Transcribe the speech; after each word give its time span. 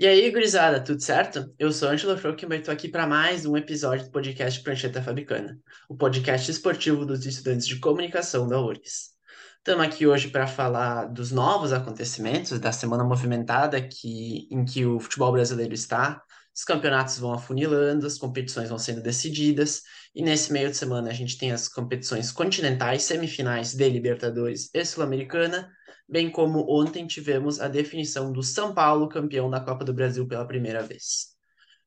E 0.00 0.06
aí, 0.06 0.30
gurizada, 0.30 0.78
tudo 0.78 1.02
certo? 1.02 1.52
Eu 1.58 1.72
sou 1.72 1.88
Angelo 1.88 2.16
Frockman 2.16 2.58
e 2.58 2.60
estou 2.60 2.72
aqui 2.72 2.88
para 2.88 3.04
mais 3.04 3.44
um 3.44 3.56
episódio 3.56 4.04
do 4.04 4.12
podcast 4.12 4.62
Prancheta 4.62 5.02
Fabricana, 5.02 5.58
o 5.88 5.96
podcast 5.96 6.48
esportivo 6.48 7.04
dos 7.04 7.26
estudantes 7.26 7.66
de 7.66 7.80
comunicação 7.80 8.46
da 8.46 8.60
URGS. 8.60 9.10
Estamos 9.56 9.84
aqui 9.84 10.06
hoje 10.06 10.28
para 10.28 10.46
falar 10.46 11.06
dos 11.06 11.32
novos 11.32 11.72
acontecimentos 11.72 12.60
da 12.60 12.70
semana 12.70 13.02
movimentada 13.02 13.82
que, 13.82 14.46
em 14.52 14.64
que 14.64 14.86
o 14.86 15.00
futebol 15.00 15.32
brasileiro 15.32 15.74
está. 15.74 16.22
Os 16.54 16.62
campeonatos 16.62 17.18
vão 17.18 17.32
afunilando, 17.32 18.06
as 18.06 18.18
competições 18.18 18.68
vão 18.68 18.78
sendo 18.78 19.02
decididas, 19.02 19.82
e 20.14 20.22
nesse 20.22 20.52
meio 20.52 20.70
de 20.70 20.76
semana 20.76 21.10
a 21.10 21.12
gente 21.12 21.36
tem 21.36 21.50
as 21.50 21.66
competições 21.66 22.30
continentais, 22.30 23.02
semifinais 23.02 23.74
de 23.74 23.88
Libertadores 23.88 24.70
e 24.72 24.84
Sul-Americana, 24.84 25.68
bem 26.08 26.30
como 26.30 26.64
ontem 26.68 27.06
tivemos 27.06 27.60
a 27.60 27.68
definição 27.68 28.32
do 28.32 28.42
São 28.42 28.74
Paulo 28.74 29.08
campeão 29.08 29.50
da 29.50 29.60
Copa 29.60 29.84
do 29.84 29.92
Brasil 29.92 30.26
pela 30.26 30.46
primeira 30.46 30.82
vez. 30.82 31.36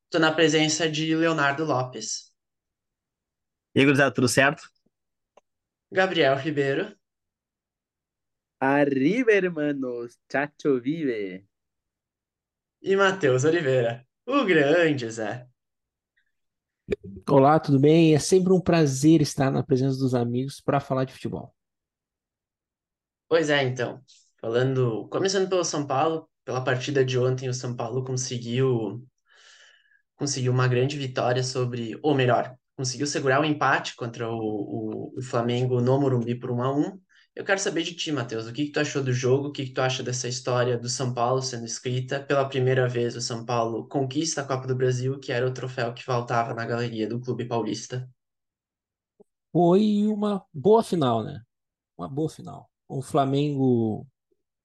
Estou 0.06 0.22
na 0.22 0.32
presença 0.32 0.90
de 0.90 1.16
Leonardo 1.16 1.66
Lopes. 1.66 2.32
E 3.74 3.80
aí, 3.80 3.86
gurizada, 3.86 4.14
tudo 4.14 4.28
certo? 4.28 4.64
Gabriel 5.92 6.36
Ribeiro. 6.38 6.96
Arriba, 8.60 9.32
hermanos, 9.32 10.20
chacho 10.32 10.80
vive. 10.80 11.46
E 12.82 12.96
Matheus 12.96 13.44
Oliveira, 13.44 14.06
o 14.26 14.44
grande 14.44 15.10
Zé. 15.10 15.48
Olá, 17.30 17.60
tudo 17.60 17.80
bem? 17.80 18.14
É 18.14 18.20
sempre 18.20 18.52
um 18.54 18.60
prazer 18.60 19.22
estar 19.22 19.50
na 19.50 19.64
presença 19.64 19.98
dos 19.98 20.14
amigos 20.14 20.60
para 20.60 20.80
falar 20.80 21.06
de 21.06 21.14
futebol. 21.14 21.56
Pois 23.32 23.50
é, 23.50 23.64
então, 23.64 24.04
falando, 24.42 25.08
começando 25.08 25.48
pelo 25.48 25.64
São 25.64 25.88
Paulo, 25.88 26.30
pela 26.44 26.62
partida 26.62 27.06
de 27.06 27.18
ontem, 27.18 27.48
o 27.48 27.54
São 27.54 27.74
Paulo 27.74 28.04
conseguiu 28.04 29.08
conseguiu 30.18 30.52
uma 30.52 30.68
grande 30.68 30.98
vitória 30.98 31.42
sobre, 31.42 31.98
ou 32.04 32.14
melhor, 32.14 32.54
conseguiu 32.76 33.08
segurar 33.08 33.40
o 33.40 33.46
empate 33.46 33.96
contra 33.96 34.30
o, 34.30 34.36
o, 34.36 35.18
o 35.18 35.22
Flamengo 35.22 35.80
no 35.80 35.98
Morumbi 35.98 36.36
por 36.36 36.52
1 36.52 36.62
a 36.62 36.76
1. 36.78 37.02
Eu 37.34 37.46
quero 37.46 37.58
saber 37.62 37.84
de 37.84 37.96
ti, 37.96 38.12
Matheus, 38.12 38.48
o 38.48 38.52
que 38.54 38.66
que 38.66 38.72
tu 38.74 38.82
achou 38.82 39.02
do 39.02 39.14
jogo, 39.14 39.48
o 39.48 39.52
que 39.54 39.66
que 39.66 39.74
tu 39.74 39.80
acha 39.82 40.04
dessa 40.04 40.28
história 40.28 40.78
do 40.78 40.90
São 40.90 41.14
Paulo 41.14 41.42
sendo 41.42 41.64
escrita 41.66 42.20
pela 42.20 42.50
primeira 42.50 42.86
vez 42.86 43.16
o 43.16 43.22
São 43.22 43.46
Paulo 43.46 43.88
conquista 43.88 44.42
a 44.42 44.46
Copa 44.46 44.68
do 44.68 44.76
Brasil, 44.76 45.18
que 45.22 45.32
era 45.32 45.48
o 45.48 45.54
troféu 45.54 45.94
que 45.94 46.04
faltava 46.04 46.54
na 46.54 46.66
galeria 46.66 47.08
do 47.08 47.22
Clube 47.22 47.46
Paulista. 47.46 48.10
Foi 49.54 50.06
uma 50.08 50.46
boa 50.54 50.84
final, 50.84 51.24
né? 51.24 51.42
Uma 51.98 52.10
boa 52.10 52.30
final 52.30 52.71
o 52.92 53.02
Flamengo 53.02 54.06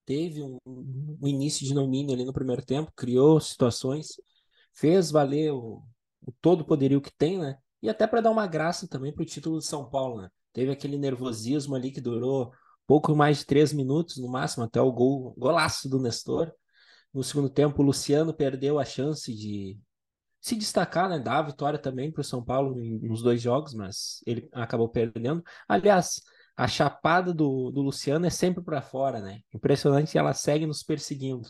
teve 0.05 0.43
um, 0.43 0.59
um, 0.67 1.27
início 1.27 1.67
de 1.67 1.73
domínio 1.75 2.15
ali 2.15 2.25
no 2.25 2.33
primeiro 2.33 2.65
tempo, 2.65 2.93
criou 2.95 3.41
situações, 3.41 4.09
fez 4.75 5.11
valer 5.11 5.53
o, 5.53 5.83
o 6.23 6.33
todo 6.41 6.65
poderio 6.65 7.01
que 7.01 7.13
tem, 7.17 7.39
né? 7.39 7.57
E 7.83 7.89
até 7.89 8.07
para 8.07 8.21
dar 8.21 8.31
uma 8.31 8.47
graça 8.47 8.89
também 8.89 9.13
para 9.13 9.23
o 9.23 9.27
título 9.27 9.59
de 9.59 9.67
São 9.67 9.89
Paulo, 9.89 10.23
né? 10.23 10.29
Teve 10.53 10.73
aquele 10.73 10.99
nervosismo 10.99 11.75
ali 11.75 11.91
que 11.93 12.01
durou 12.01 12.51
pouco 12.87 13.15
mais 13.15 13.39
de 13.39 13.47
três 13.47 13.73
minutos 13.73 14.17
no 14.19 14.29
máximo, 14.29 14.65
até 14.65 14.81
o 14.81 14.93
gol, 14.93 15.35
golaço 15.37 15.89
do 15.89 16.01
Nestor. 16.01 16.53
No 17.13 17.23
segundo 17.23 17.51
tempo, 17.51 17.83
o 17.83 17.85
Luciano 17.85 18.35
perdeu 18.35 18.79
a 18.79 18.85
chance 18.85 19.33
de 19.35 19.79
se 20.41 20.57
destacar, 20.57 21.09
né? 21.09 21.19
Dar 21.19 21.39
a 21.39 21.43
vitória 21.43 21.79
também 21.79 22.11
para 22.13 22.21
o 22.21 22.25
São 22.25 22.45
Paulo 22.45 22.75
nos 23.03 23.23
dois 23.23 23.41
jogos, 23.43 23.75
mas 23.75 24.21
ele 24.27 24.49
acabou 24.53 24.89
perdendo. 24.89 25.43
Aliás, 25.69 26.21
a 26.57 26.67
chapada 26.67 27.35
do, 27.35 27.71
do 27.71 27.83
Luciano 27.83 28.27
é 28.27 28.31
sempre 28.31 28.65
para 28.65 28.81
fora, 28.81 29.21
né? 29.21 29.41
Impressionante, 29.53 30.17
ela 30.17 30.33
segue 30.33 30.67
nos 30.67 30.83
perseguindo. 30.83 31.47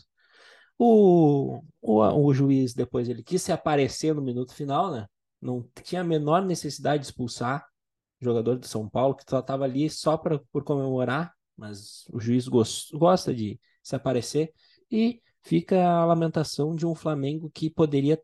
O, 0.77 1.61
o, 1.81 2.01
o 2.25 2.33
juiz, 2.33 2.73
depois, 2.73 3.07
ele 3.07 3.23
quis 3.23 3.41
se 3.41 3.51
aparecer 3.51 4.13
no 4.13 4.21
minuto 4.21 4.53
final, 4.53 4.91
né? 4.91 5.07
Não 5.41 5.65
tinha 5.83 6.01
a 6.01 6.03
menor 6.03 6.43
necessidade 6.45 7.01
de 7.03 7.07
expulsar 7.07 7.65
o 8.21 8.25
jogador 8.25 8.57
do 8.57 8.67
São 8.67 8.89
Paulo, 8.89 9.15
que 9.15 9.23
só 9.27 9.39
estava 9.39 9.63
ali 9.63 9.89
só 9.89 10.17
pra, 10.17 10.39
por 10.51 10.63
comemorar, 10.63 11.33
mas 11.55 12.03
o 12.11 12.19
juiz 12.19 12.47
gost, 12.47 12.91
gosta 12.93 13.33
de 13.33 13.59
se 13.81 13.95
aparecer. 13.95 14.51
E 14.91 15.21
fica 15.41 15.81
a 15.87 16.05
lamentação 16.05 16.75
de 16.75 16.85
um 16.85 16.93
Flamengo 16.93 17.49
que 17.49 17.69
poderia, 17.69 18.21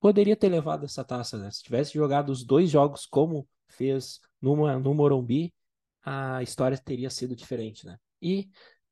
poderia 0.00 0.36
ter 0.36 0.48
levado 0.48 0.84
essa 0.84 1.04
taça, 1.04 1.38
né? 1.38 1.50
Se 1.50 1.62
tivesse 1.62 1.94
jogado 1.94 2.30
os 2.30 2.44
dois 2.44 2.68
jogos 2.68 3.06
como 3.06 3.46
fez 3.68 4.20
no 4.40 4.56
Morumbi, 4.94 5.52
a 6.08 6.42
história 6.42 6.78
teria 6.78 7.10
sido 7.10 7.36
diferente, 7.36 7.84
né? 7.84 7.98
E 8.22 8.48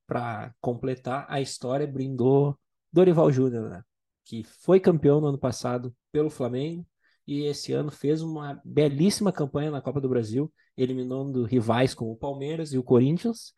para 0.06 0.54
completar, 0.60 1.24
a 1.28 1.40
história 1.40 1.86
brindou 1.86 2.58
Dorival 2.92 3.32
Júnior, 3.32 3.70
né? 3.70 3.82
Que 4.24 4.44
foi 4.44 4.78
campeão 4.78 5.20
no 5.20 5.28
ano 5.28 5.38
passado 5.38 5.94
pelo 6.12 6.28
Flamengo 6.28 6.86
e 7.26 7.44
esse 7.44 7.72
ano 7.72 7.90
fez 7.90 8.20
uma 8.20 8.60
belíssima 8.64 9.32
campanha 9.32 9.70
na 9.70 9.80
Copa 9.80 10.00
do 10.00 10.08
Brasil, 10.08 10.52
eliminando 10.76 11.44
rivais 11.44 11.94
como 11.94 12.12
o 12.12 12.16
Palmeiras 12.16 12.72
e 12.72 12.78
o 12.78 12.84
Corinthians 12.84 13.54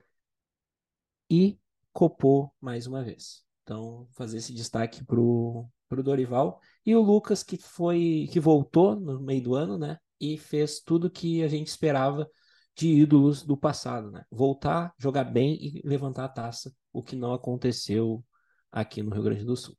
e 1.29 1.59
copou 1.93 2.53
mais 2.61 2.87
uma 2.87 3.03
vez. 3.03 3.45
Então, 3.65 4.07
fazer 4.13 4.39
esse 4.39 4.55
destaque 4.55 5.05
pro 5.05 5.69
pro 5.89 6.03
Dorival 6.03 6.61
e 6.85 6.95
o 6.95 7.01
Lucas 7.01 7.43
que 7.43 7.57
foi 7.57 8.29
que 8.31 8.39
voltou 8.39 8.95
no 8.95 9.19
meio 9.21 9.43
do 9.43 9.55
ano, 9.55 9.79
né? 9.79 9.99
E 10.21 10.37
fez 10.37 10.81
tudo 10.81 11.11
que 11.11 11.43
a 11.43 11.49
gente 11.49 11.67
esperava 11.67 12.29
de 12.79 12.89
ídolos 12.89 13.43
do 13.43 13.57
passado, 13.57 14.11
né? 14.13 14.25
Voltar, 14.31 14.95
jogar 14.99 15.25
bem 15.25 15.59
e 15.61 15.83
levantar 15.85 16.25
a 16.25 16.29
taça, 16.29 16.73
o 16.93 17.03
que 17.03 17.17
não 17.17 17.33
aconteceu 17.33 18.25
aqui 18.71 19.03
no 19.03 19.11
Rio 19.11 19.25
Grande 19.25 19.45
do 19.45 19.57
Sul. 19.57 19.77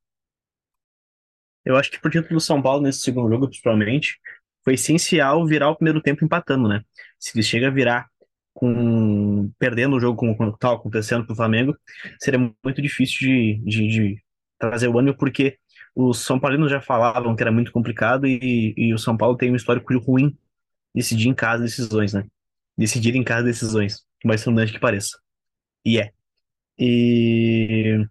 Eu 1.63 1.77
acho 1.77 1.89
que 1.89 1.99
pro 1.99 2.11
título 2.11 2.35
do 2.35 2.41
São 2.41 2.61
Paulo 2.61 2.81
nesse 2.81 2.99
segundo 2.99 3.29
jogo, 3.29 3.47
principalmente, 3.47 4.19
foi 4.65 4.73
essencial 4.73 5.45
virar 5.47 5.69
o 5.69 5.75
primeiro 5.77 6.01
tempo 6.01 6.25
empatando, 6.25 6.67
né? 6.67 6.83
Se 7.17 7.31
ele 7.33 7.43
chega 7.43 7.67
a 7.67 7.71
virar 7.71 8.09
com 8.53 9.49
perdendo 9.57 9.95
o 9.95 9.99
jogo 9.99 10.17
como 10.17 10.53
estava 10.53 10.75
acontecendo 10.75 11.25
com 11.25 11.31
o 11.31 11.35
Flamengo, 11.35 11.77
seria 12.21 12.39
muito 12.61 12.81
difícil 12.81 13.19
de, 13.19 13.61
de, 13.63 13.87
de 13.87 14.23
trazer 14.57 14.89
o 14.89 14.99
ânimo, 14.99 15.15
porque 15.15 15.57
os 15.95 16.19
São 16.19 16.37
Paulinos 16.37 16.69
já 16.69 16.81
falavam 16.81 17.33
que 17.33 17.41
era 17.41 17.51
muito 17.51 17.71
complicado 17.71 18.27
e, 18.27 18.73
e 18.75 18.93
o 18.93 18.97
São 18.97 19.15
Paulo 19.15 19.37
tem 19.37 19.51
um 19.51 19.55
histórico 19.55 19.97
ruim 19.99 20.37
decidir 20.93 21.29
em 21.29 21.33
casa 21.33 21.63
decisões, 21.63 22.13
né? 22.13 22.25
Decidir 22.79 23.15
em 23.15 23.23
casa 23.23 23.43
decisões, 23.43 24.05
por 24.21 24.29
mais 24.29 24.41
redundante 24.41 24.71
que 24.71 24.79
pareça. 24.79 25.19
E 25.83 25.99
é. 25.99 26.11
E 26.77 28.05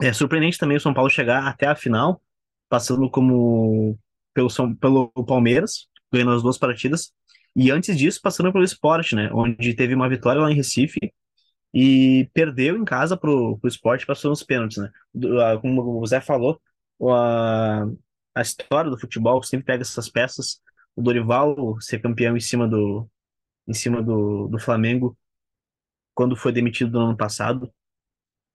é 0.00 0.12
surpreendente 0.12 0.58
também 0.58 0.76
o 0.78 0.80
São 0.80 0.94
Paulo 0.94 1.10
chegar 1.10 1.46
até 1.46 1.66
a 1.66 1.76
final, 1.76 2.20
passando 2.68 3.10
como 3.10 3.98
pelo, 4.32 4.48
São, 4.48 4.74
pelo 4.74 5.10
Palmeiras, 5.26 5.86
ganhando 6.10 6.32
as 6.32 6.42
duas 6.42 6.56
partidas, 6.56 7.12
e 7.54 7.70
antes 7.70 7.96
disso 7.96 8.20
passando 8.22 8.52
pelo 8.52 8.64
Sport, 8.64 9.12
né, 9.12 9.30
onde 9.32 9.74
teve 9.74 9.94
uma 9.94 10.08
vitória 10.08 10.40
lá 10.40 10.50
em 10.50 10.56
Recife 10.56 11.12
e 11.72 12.28
perdeu 12.32 12.76
em 12.76 12.84
casa 12.84 13.16
pro, 13.16 13.58
pro 13.58 13.68
Sport, 13.68 14.06
passou 14.06 14.30
nos 14.30 14.42
pênaltis, 14.42 14.78
né. 14.78 14.90
Como 15.60 16.00
o 16.00 16.06
Zé 16.06 16.20
falou, 16.20 16.60
a, 17.10 17.84
a 18.34 18.42
história 18.42 18.90
do 18.90 18.98
futebol 18.98 19.42
sempre 19.42 19.66
pega 19.66 19.82
essas 19.82 20.08
peças, 20.08 20.60
o 20.96 21.02
Dorival 21.02 21.78
ser 21.80 22.00
campeão 22.00 22.36
em 22.36 22.40
cima 22.40 22.66
do, 22.66 23.08
em 23.66 23.74
cima 23.74 24.02
do, 24.02 24.48
do 24.48 24.58
Flamengo 24.58 25.16
quando 26.14 26.36
foi 26.36 26.52
demitido 26.52 26.98
no 26.98 27.06
ano 27.06 27.16
passado. 27.16 27.72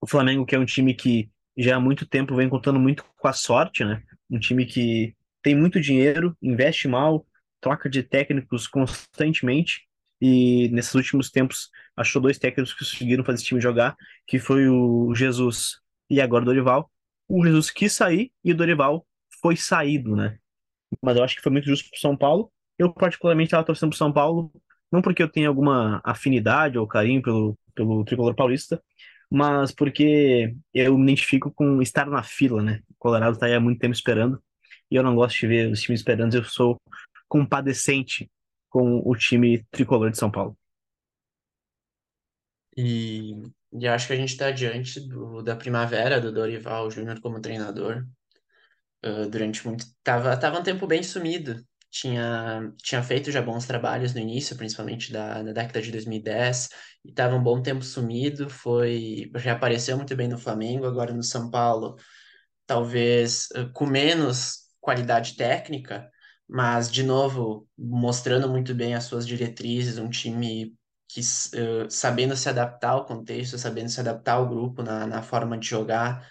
O 0.02 0.08
Flamengo, 0.08 0.46
que 0.46 0.56
é 0.56 0.59
um 0.59 0.66
time 0.66 0.94
que 0.94 1.30
já 1.58 1.75
há 1.75 1.80
muito 1.80 2.08
tempo 2.08 2.36
vem 2.36 2.47
contando 2.47 2.80
muito 2.80 3.03
com 3.18 3.28
a 3.28 3.34
sorte, 3.34 3.84
né? 3.84 4.02
Um 4.30 4.40
time 4.40 4.66
que 4.66 5.16
tem 5.42 5.56
muito 5.56 5.80
dinheiro, 5.80 6.36
investe 6.42 6.88
mal, 6.88 7.25
troca 7.59 7.90
de 7.90 8.02
técnicos 8.02 8.68
constantemente 8.68 9.88
e 10.22 10.69
nesses 10.69 10.94
últimos 10.96 11.30
tempos 11.30 11.69
achou 11.96 12.22
dois 12.22 12.38
técnicos 12.38 12.74
que 12.74 12.80
conseguiram 12.80 13.24
fazer 13.24 13.38
esse 13.38 13.46
time 13.46 13.62
jogar, 13.62 13.96
que 14.25 14.40
foi 14.40 14.68
o 14.69 15.14
Jesus 15.14 15.80
e 16.09 16.22
agora 16.22 16.44
o 16.44 16.45
Dorival. 16.45 16.89
O 17.28 17.45
Jesus 17.45 17.69
quis 17.69 17.94
sair 17.94 18.31
e 18.44 18.51
o 18.51 18.56
Dorival 18.56 19.06
foi 19.42 19.56
saído, 19.56 20.16
né? 20.16 20.38
Mas 21.01 21.18
eu 21.18 21.24
acho 21.24 21.36
que 21.36 21.42
foi 21.42 21.51
muito 21.51 21.66
justo 21.66 21.89
pro 21.89 22.00
São 22.00 22.18
Paulo. 22.18 22.51
Eu 22.78 22.94
particularmente 22.94 23.48
estava 23.48 23.66
torcendo 23.66 23.89
pro 23.89 23.98
São 23.98 24.12
Paulo 24.12 24.51
não 24.91 25.01
porque 25.01 25.21
eu 25.21 25.30
tenha 25.30 25.47
alguma 25.47 26.01
afinidade 26.03 26.77
ou 26.77 26.88
carinho 26.88 27.21
pelo, 27.21 27.57
pelo 27.75 28.03
tricolor 28.03 28.36
paulista, 28.36 28.81
mas 29.30 29.71
porque 29.71 30.56
eu 30.74 30.97
me 30.97 31.03
identifico 31.03 31.51
com 31.51 31.81
estar 31.81 32.07
na 32.07 32.24
fila, 32.24 32.63
né? 32.63 32.81
O 32.89 32.95
Colorado 32.97 33.33
está 33.33 33.45
aí 33.45 33.53
há 33.53 33.59
muito 33.59 33.80
tempo 33.80 33.94
esperando 33.94 34.41
e 34.89 34.95
eu 34.95 35.03
não 35.03 35.15
gosto 35.15 35.39
de 35.39 35.47
ver 35.47 35.71
os 35.71 35.81
times 35.81 36.00
esperando, 36.01 36.36
eu 36.36 36.44
sou 36.44 36.81
compadecente 37.27 38.30
com 38.69 39.01
o 39.06 39.15
time 39.15 39.63
tricolor 39.71 40.09
de 40.09 40.18
São 40.18 40.31
Paulo. 40.31 40.57
E, 42.75 43.33
e 43.74 43.88
acho 43.88 44.07
que 44.07 44.13
a 44.13 44.15
gente 44.15 44.30
está 44.30 44.51
diante 44.51 45.00
do, 45.00 45.42
da 45.44 45.56
primavera 45.56 46.19
do 46.19 46.31
Dorival 46.31 46.89
Júnior 46.89 47.19
como 47.19 47.42
treinador. 47.42 48.07
Uh, 49.06 49.30
durante 49.30 49.65
muito. 49.65 49.85
Tava, 50.03 50.35
tava 50.38 50.59
um 50.59 50.63
tempo 50.63 50.85
bem 50.85 51.01
sumido 51.01 51.63
tinha, 51.91 52.71
tinha 52.77 53.01
feito 53.03 53.31
já 53.31 53.41
bons 53.41 53.65
trabalhos 53.65 54.13
no 54.13 54.19
início, 54.19 54.56
principalmente 54.56 55.12
da, 55.12 55.41
da 55.41 55.51
década 55.51 55.81
de 55.81 55.91
2010, 55.91 56.69
e 57.06 57.09
estava 57.09 57.36
um 57.36 57.44
bom 57.44 57.62
tempo 57.62 57.83
sumido, 57.83 58.50
foi 58.50 59.31
já 59.38 59.53
apareceu 59.53 59.97
muito 59.97 60.15
bem 60.15 60.27
no 60.27 60.38
Flamengo, 60.38 60.86
agora 60.86 61.13
no 61.13 61.24
São 61.24 61.50
Paulo 61.50 61.95
talvez 62.69 63.47
uh, 63.56 63.71
com 63.74 63.86
menos 63.88 64.68
qualidade 64.80 65.36
técnica, 65.36 66.09
mas 66.47 66.91
de 66.91 67.03
novo 67.03 67.68
mostrando 67.77 68.47
muito 68.47 68.75
bem 68.75 68.94
as 68.94 69.06
suas 69.06 69.25
diretrizes, 69.27 69.97
um 69.97 70.09
time 70.09 70.75
que 71.07 71.21
uh, 71.21 71.89
sabendo 71.89 72.35
se 72.38 72.47
adaptar 72.47 72.92
ao 72.92 73.06
contexto, 73.06 73.57
sabendo 73.57 73.89
se 73.89 74.00
adaptar 74.00 74.33
ao 74.33 74.47
grupo 74.47 74.83
na, 74.83 75.07
na 75.07 75.24
forma 75.24 75.57
de 75.57 75.68
jogar, 75.68 76.30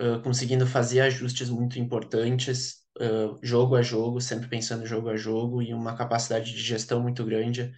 uh, 0.00 0.22
conseguindo 0.22 0.66
fazer 0.66 1.00
ajustes 1.02 1.50
muito 1.50 1.78
importantes, 1.78 2.77
uh, 3.00 3.38
jogo 3.42 3.76
a 3.76 3.82
jogo, 3.82 4.20
sempre 4.20 4.48
pensando 4.48 4.86
jogo 4.86 5.08
a 5.10 5.16
jogo 5.16 5.62
e 5.62 5.72
uma 5.74 5.96
capacidade 5.96 6.52
de 6.52 6.60
gestão 6.60 7.00
muito 7.00 7.24
grande. 7.24 7.72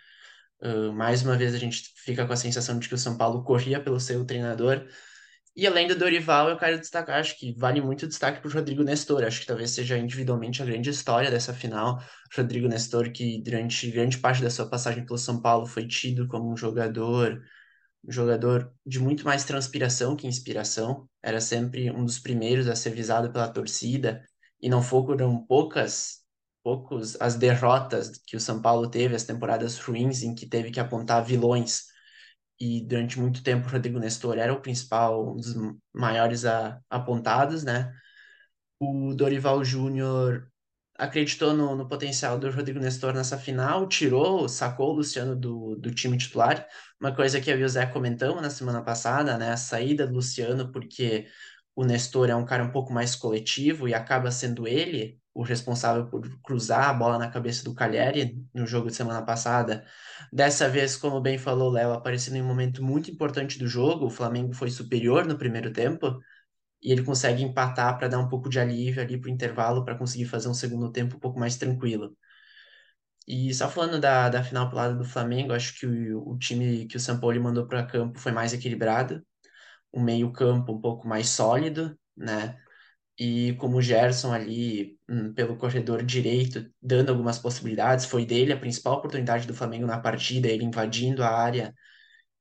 mais 0.95 1.23
uma 1.23 1.37
vez 1.37 1.55
a 1.55 1.59
gente 1.59 1.93
fica 1.97 2.27
com 2.27 2.33
a 2.33 2.37
sensação 2.37 2.79
de 2.79 2.89
que 2.89 2.95
o 2.95 2.99
São 2.99 3.17
Paulo 3.17 3.43
corria 3.45 3.81
pelo 3.81 3.99
seu 4.01 4.25
treinador. 4.25 4.87
E 5.57 5.67
além 5.67 5.89
do 5.89 5.97
Dorival, 5.97 6.49
eu 6.49 6.57
quero 6.59 6.79
destacar, 6.79 7.19
acho 7.19 7.39
que 7.39 7.53
vale 7.59 7.81
muito 7.81 8.07
destaque 8.07 8.41
para 8.41 8.49
o 8.49 8.53
Rodrigo 8.53 8.83
Nestor. 8.85 9.25
Acho 9.25 9.41
que 9.41 9.47
talvez 9.47 9.71
seja 9.73 9.99
individualmente 9.99 10.63
a 10.63 10.67
grande 10.67 10.91
história 10.91 11.31
dessa 11.31 11.53
final. 11.53 12.03
Rodrigo 12.37 12.69
Nestor, 12.69 13.11
que 13.13 13.43
durante 13.43 13.91
grande 13.91 14.19
parte 14.19 14.43
da 14.43 14.51
sua 14.51 14.69
passagem 14.69 15.05
pelo 15.05 15.19
São 15.19 15.41
Paulo 15.41 15.67
foi 15.67 15.87
tido 15.87 16.29
como 16.29 16.53
um 16.53 16.57
jogador 16.57 17.43
um 18.05 18.11
jogador 18.11 18.73
de 18.87 18.99
muito 18.99 19.25
mais 19.25 19.45
transpiração 19.45 20.17
que 20.17 20.27
inspiração, 20.27 21.09
era 21.23 21.41
sempre 21.41 21.91
um 21.91 22.05
dos 22.05 22.19
primeiros 22.19 22.67
a 22.67 22.75
ser 22.75 22.91
visado 22.91 23.31
pela 23.33 23.49
torcida, 23.49 24.25
e 24.63 24.69
não 24.69 24.83
foram 24.83 25.45
poucas, 25.47 26.21
poucos 26.63 27.21
as 27.21 27.37
derrotas 27.37 28.21
que 28.27 28.37
o 28.37 28.41
São 28.41 28.61
Paulo 28.63 28.89
teve, 28.91 29.15
as 29.15 29.25
temporadas 29.25 29.79
ruins 29.79 30.23
em 30.23 30.35
que 30.35 30.47
teve 30.47 30.71
que 30.71 30.81
apontar 30.81 31.25
vilões, 31.25 31.85
e 32.61 32.83
durante 32.83 33.19
muito 33.19 33.43
tempo 33.43 33.67
o 33.67 33.71
Rodrigo 33.71 33.99
Nestor 33.99 34.39
era 34.39 34.53
o 34.53 34.61
principal, 34.61 35.33
um 35.33 35.37
dos 35.37 35.55
maiores 35.95 36.45
a, 36.45 36.79
apontados, 36.91 37.65
né? 37.65 37.93
O 38.79 39.15
Dorival 39.15 39.65
Júnior 39.65 40.51
acreditou 40.97 41.55
no, 41.55 41.75
no, 41.75 41.89
potencial 41.89 42.39
do 42.39 42.51
Rodrigo 42.51 42.79
Nestor 42.79 43.15
nessa 43.15 43.39
final, 43.39 43.89
tirou, 43.89 44.49
sacou 44.49 44.91
o 44.91 44.97
Luciano 44.97 45.35
do, 45.35 45.77
do 45.77 45.95
time 45.95 46.19
titular. 46.19 46.67
Uma 47.01 47.15
coisa 47.15 47.41
que 47.41 47.51
eu 47.51 47.59
e 47.59 47.65
o 47.65 47.69
Zé 47.69 47.87
comentamos 47.87 48.43
na 48.43 48.51
semana 48.51 48.83
passada, 48.83 49.39
né? 49.39 49.53
A 49.53 49.57
saída 49.57 50.07
do 50.07 50.15
Luciano, 50.15 50.71
porque 50.71 51.27
o 51.81 51.85
Nestor 51.85 52.29
é 52.29 52.37
um 52.37 52.45
cara 52.45 52.63
um 52.63 52.71
pouco 52.71 52.93
mais 52.93 53.17
coletivo 53.17 53.89
e 53.89 53.95
acaba 53.95 54.31
sendo 54.31 54.69
ele 54.69 55.19
o 55.33 55.43
responsável 55.43 56.07
por 56.11 56.29
cruzar 56.43 56.91
a 56.91 56.93
bola 56.93 57.19
na 57.19 57.31
cabeça 57.31 57.65
do 57.65 57.75
Cagliari 57.75 58.37
no 58.53 58.67
jogo 58.67 58.89
de 58.89 58.95
semana 58.95 59.23
passada. 59.25 59.87
Dessa 60.31 60.69
vez, 60.69 60.95
como 60.95 61.23
bem 61.23 61.39
falou 61.39 61.71
Léo, 61.71 61.93
aparecendo 61.93 62.37
em 62.37 62.43
um 62.43 62.47
momento 62.47 62.85
muito 62.85 63.11
importante 63.11 63.59
do 63.59 63.67
jogo, 63.67 64.05
o 64.07 64.11
Flamengo 64.11 64.53
foi 64.53 64.71
superior 64.71 65.25
no 65.27 65.39
primeiro 65.39 65.73
tempo, 65.73 66.21
e 66.83 66.93
ele 66.93 67.03
consegue 67.05 67.43
empatar 67.43 67.97
para 67.99 68.09
dar 68.09 68.19
um 68.19 68.29
pouco 68.29 68.51
de 68.51 68.61
alívio 68.61 69.03
ali 69.03 69.19
para 69.19 69.31
o 69.31 69.33
intervalo, 69.33 69.85
para 69.85 69.97
conseguir 69.97 70.27
fazer 70.27 70.49
um 70.49 70.55
segundo 70.55 70.93
tempo 70.93 71.17
um 71.17 71.21
pouco 71.21 71.41
mais 71.41 71.57
tranquilo. 71.57 72.15
E 73.27 73.55
só 73.55 73.71
falando 73.71 73.99
da, 74.01 74.29
da 74.29 74.43
final 74.45 74.69
pro 74.69 74.77
lado 74.77 74.99
do 74.99 75.05
Flamengo, 75.05 75.53
acho 75.55 75.79
que 75.79 75.87
o, 75.87 76.31
o 76.33 76.39
time 76.39 76.87
que 76.87 76.99
o 76.99 77.21
Paulo 77.21 77.43
mandou 77.43 77.67
para 77.67 77.87
campo 77.87 78.19
foi 78.19 78.33
mais 78.33 78.53
equilibrado, 78.53 79.25
um 79.93 80.03
meio-campo 80.03 80.73
um 80.73 80.81
pouco 80.81 81.07
mais 81.09 81.29
sólido, 81.29 81.99
né? 82.17 82.59
E 83.19 83.55
como 83.57 83.79
o 83.79 83.83
Gerson 83.83 84.33
ali, 84.33 84.99
hum, 85.09 85.35
pelo 85.35 85.57
corredor 85.57 86.03
direito, 86.05 86.67
dando 86.83 87.11
algumas 87.11 87.39
possibilidades, 87.39 88.07
foi 88.07 88.27
dele 88.27 88.53
a 88.53 88.59
principal 88.61 88.95
oportunidade 88.99 89.47
do 89.47 89.55
Flamengo 89.55 89.87
na 89.87 90.01
partida, 90.01 90.49
ele 90.49 90.65
invadindo 90.65 91.23
a 91.25 91.29
área 91.31 91.75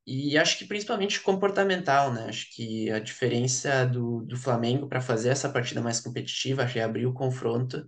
e 0.05 0.37
acho 0.37 0.57
que 0.57 0.65
principalmente 0.65 1.21
comportamental, 1.21 2.11
né? 2.13 2.25
Acho 2.29 2.47
que 2.55 2.89
a 2.91 2.99
diferença 2.99 3.85
do, 3.85 4.21
do 4.25 4.37
Flamengo 4.37 4.87
para 4.87 5.01
fazer 5.01 5.29
essa 5.29 5.49
partida 5.49 5.81
mais 5.81 5.99
competitiva, 5.99 6.63
reabrir 6.63 7.05
o 7.07 7.13
confronto, 7.13 7.85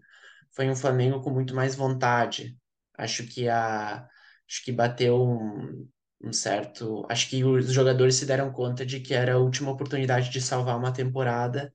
foi 0.56 0.70
um 0.70 0.76
Flamengo 0.76 1.22
com 1.22 1.32
muito 1.32 1.56
mais 1.56 1.76
vontade. 1.76 2.58
Acho 2.98 3.26
que 3.28 3.48
a 3.50 4.08
acho 4.48 4.64
que 4.66 4.72
bateu 4.72 5.22
um, 5.24 5.88
um 6.24 6.34
certo, 6.34 7.06
acho 7.10 7.30
que 7.30 7.44
os 7.44 7.72
jogadores 7.72 8.16
se 8.16 8.26
deram 8.26 8.52
conta 8.52 8.86
de 8.86 9.00
que 9.00 9.14
era 9.14 9.34
a 9.34 9.38
última 9.38 9.72
oportunidade 9.72 10.30
de 10.30 10.42
salvar 10.42 10.78
uma 10.78 10.94
temporada 10.94 11.74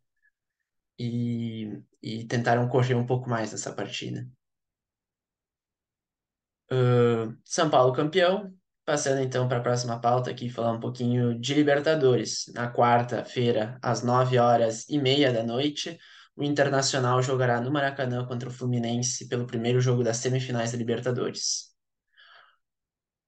e, 0.99 1.83
e 2.03 2.25
tentaram 2.27 2.69
correr 2.69 2.95
um 2.95 3.07
pouco 3.07 3.29
mais 3.29 3.53
nessa 3.53 3.73
partida. 3.73 4.29
Uh, 6.71 7.37
São 7.45 7.71
Paulo 7.71 7.93
campeão, 7.93 8.57
Passando 8.87 9.21
então 9.21 9.49
para 9.49 9.59
a 9.59 9.63
próxima 9.63 10.01
pauta 10.01 10.31
aqui, 10.31 10.49
falar 10.49 10.71
um 10.71 10.79
pouquinho 10.79 11.37
de 11.41 11.55
Libertadores. 11.55 12.45
Na 12.55 12.73
quarta-feira, 12.73 13.77
às 13.83 14.05
9 14.05 14.39
horas 14.39 14.89
e 14.89 14.97
meia 14.97 15.33
da 15.33 15.43
noite, 15.43 15.99
o 16.37 16.45
Internacional 16.45 17.21
jogará 17.21 17.61
no 17.61 17.69
Maracanã 17.69 18.25
contra 18.25 18.49
o 18.49 18.53
Fluminense 18.53 19.27
pelo 19.29 19.45
primeiro 19.45 19.81
jogo 19.81 20.05
das 20.05 20.19
semifinais 20.19 20.71
da 20.71 20.79
Libertadores. 20.79 21.75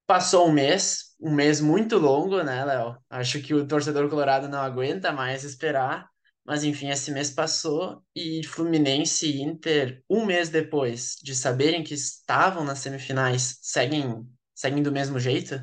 Passou 0.06 0.48
um 0.48 0.52
mês, 0.52 1.07
um 1.20 1.32
mês 1.34 1.60
muito 1.60 1.98
longo, 1.98 2.42
né, 2.42 2.64
Léo? 2.64 2.96
Acho 3.10 3.40
que 3.42 3.54
o 3.54 3.66
torcedor 3.66 4.08
colorado 4.08 4.48
não 4.48 4.60
aguenta 4.60 5.12
mais 5.12 5.44
esperar. 5.44 6.08
Mas 6.44 6.64
enfim, 6.64 6.88
esse 6.88 7.10
mês 7.12 7.30
passou 7.30 8.02
e 8.16 8.42
Fluminense 8.46 9.26
e 9.26 9.42
Inter, 9.42 10.02
um 10.08 10.24
mês 10.24 10.48
depois 10.48 11.16
de 11.22 11.34
saberem 11.34 11.84
que 11.84 11.92
estavam 11.94 12.64
nas 12.64 12.78
semifinais, 12.78 13.58
seguem 13.60 14.26
seguem 14.54 14.82
do 14.82 14.90
mesmo 14.90 15.20
jeito? 15.20 15.60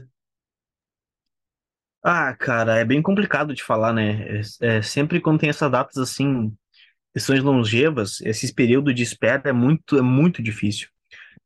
Ah, 2.03 2.35
cara, 2.35 2.75
é 2.77 2.85
bem 2.85 3.01
complicado 3.01 3.53
de 3.53 3.63
falar, 3.63 3.91
né? 3.91 4.39
É, 4.61 4.77
é, 4.77 4.81
sempre 4.81 5.19
quando 5.19 5.39
tem 5.39 5.49
essas 5.49 5.71
datas 5.71 5.97
assim, 5.97 6.55
questões 7.13 7.41
longevas, 7.43 8.21
esse 8.21 8.53
período 8.53 8.93
de 8.93 9.03
espera 9.03 9.49
é 9.49 9.53
muito, 9.53 9.97
é 9.97 10.01
muito 10.01 10.43
difícil. 10.43 10.89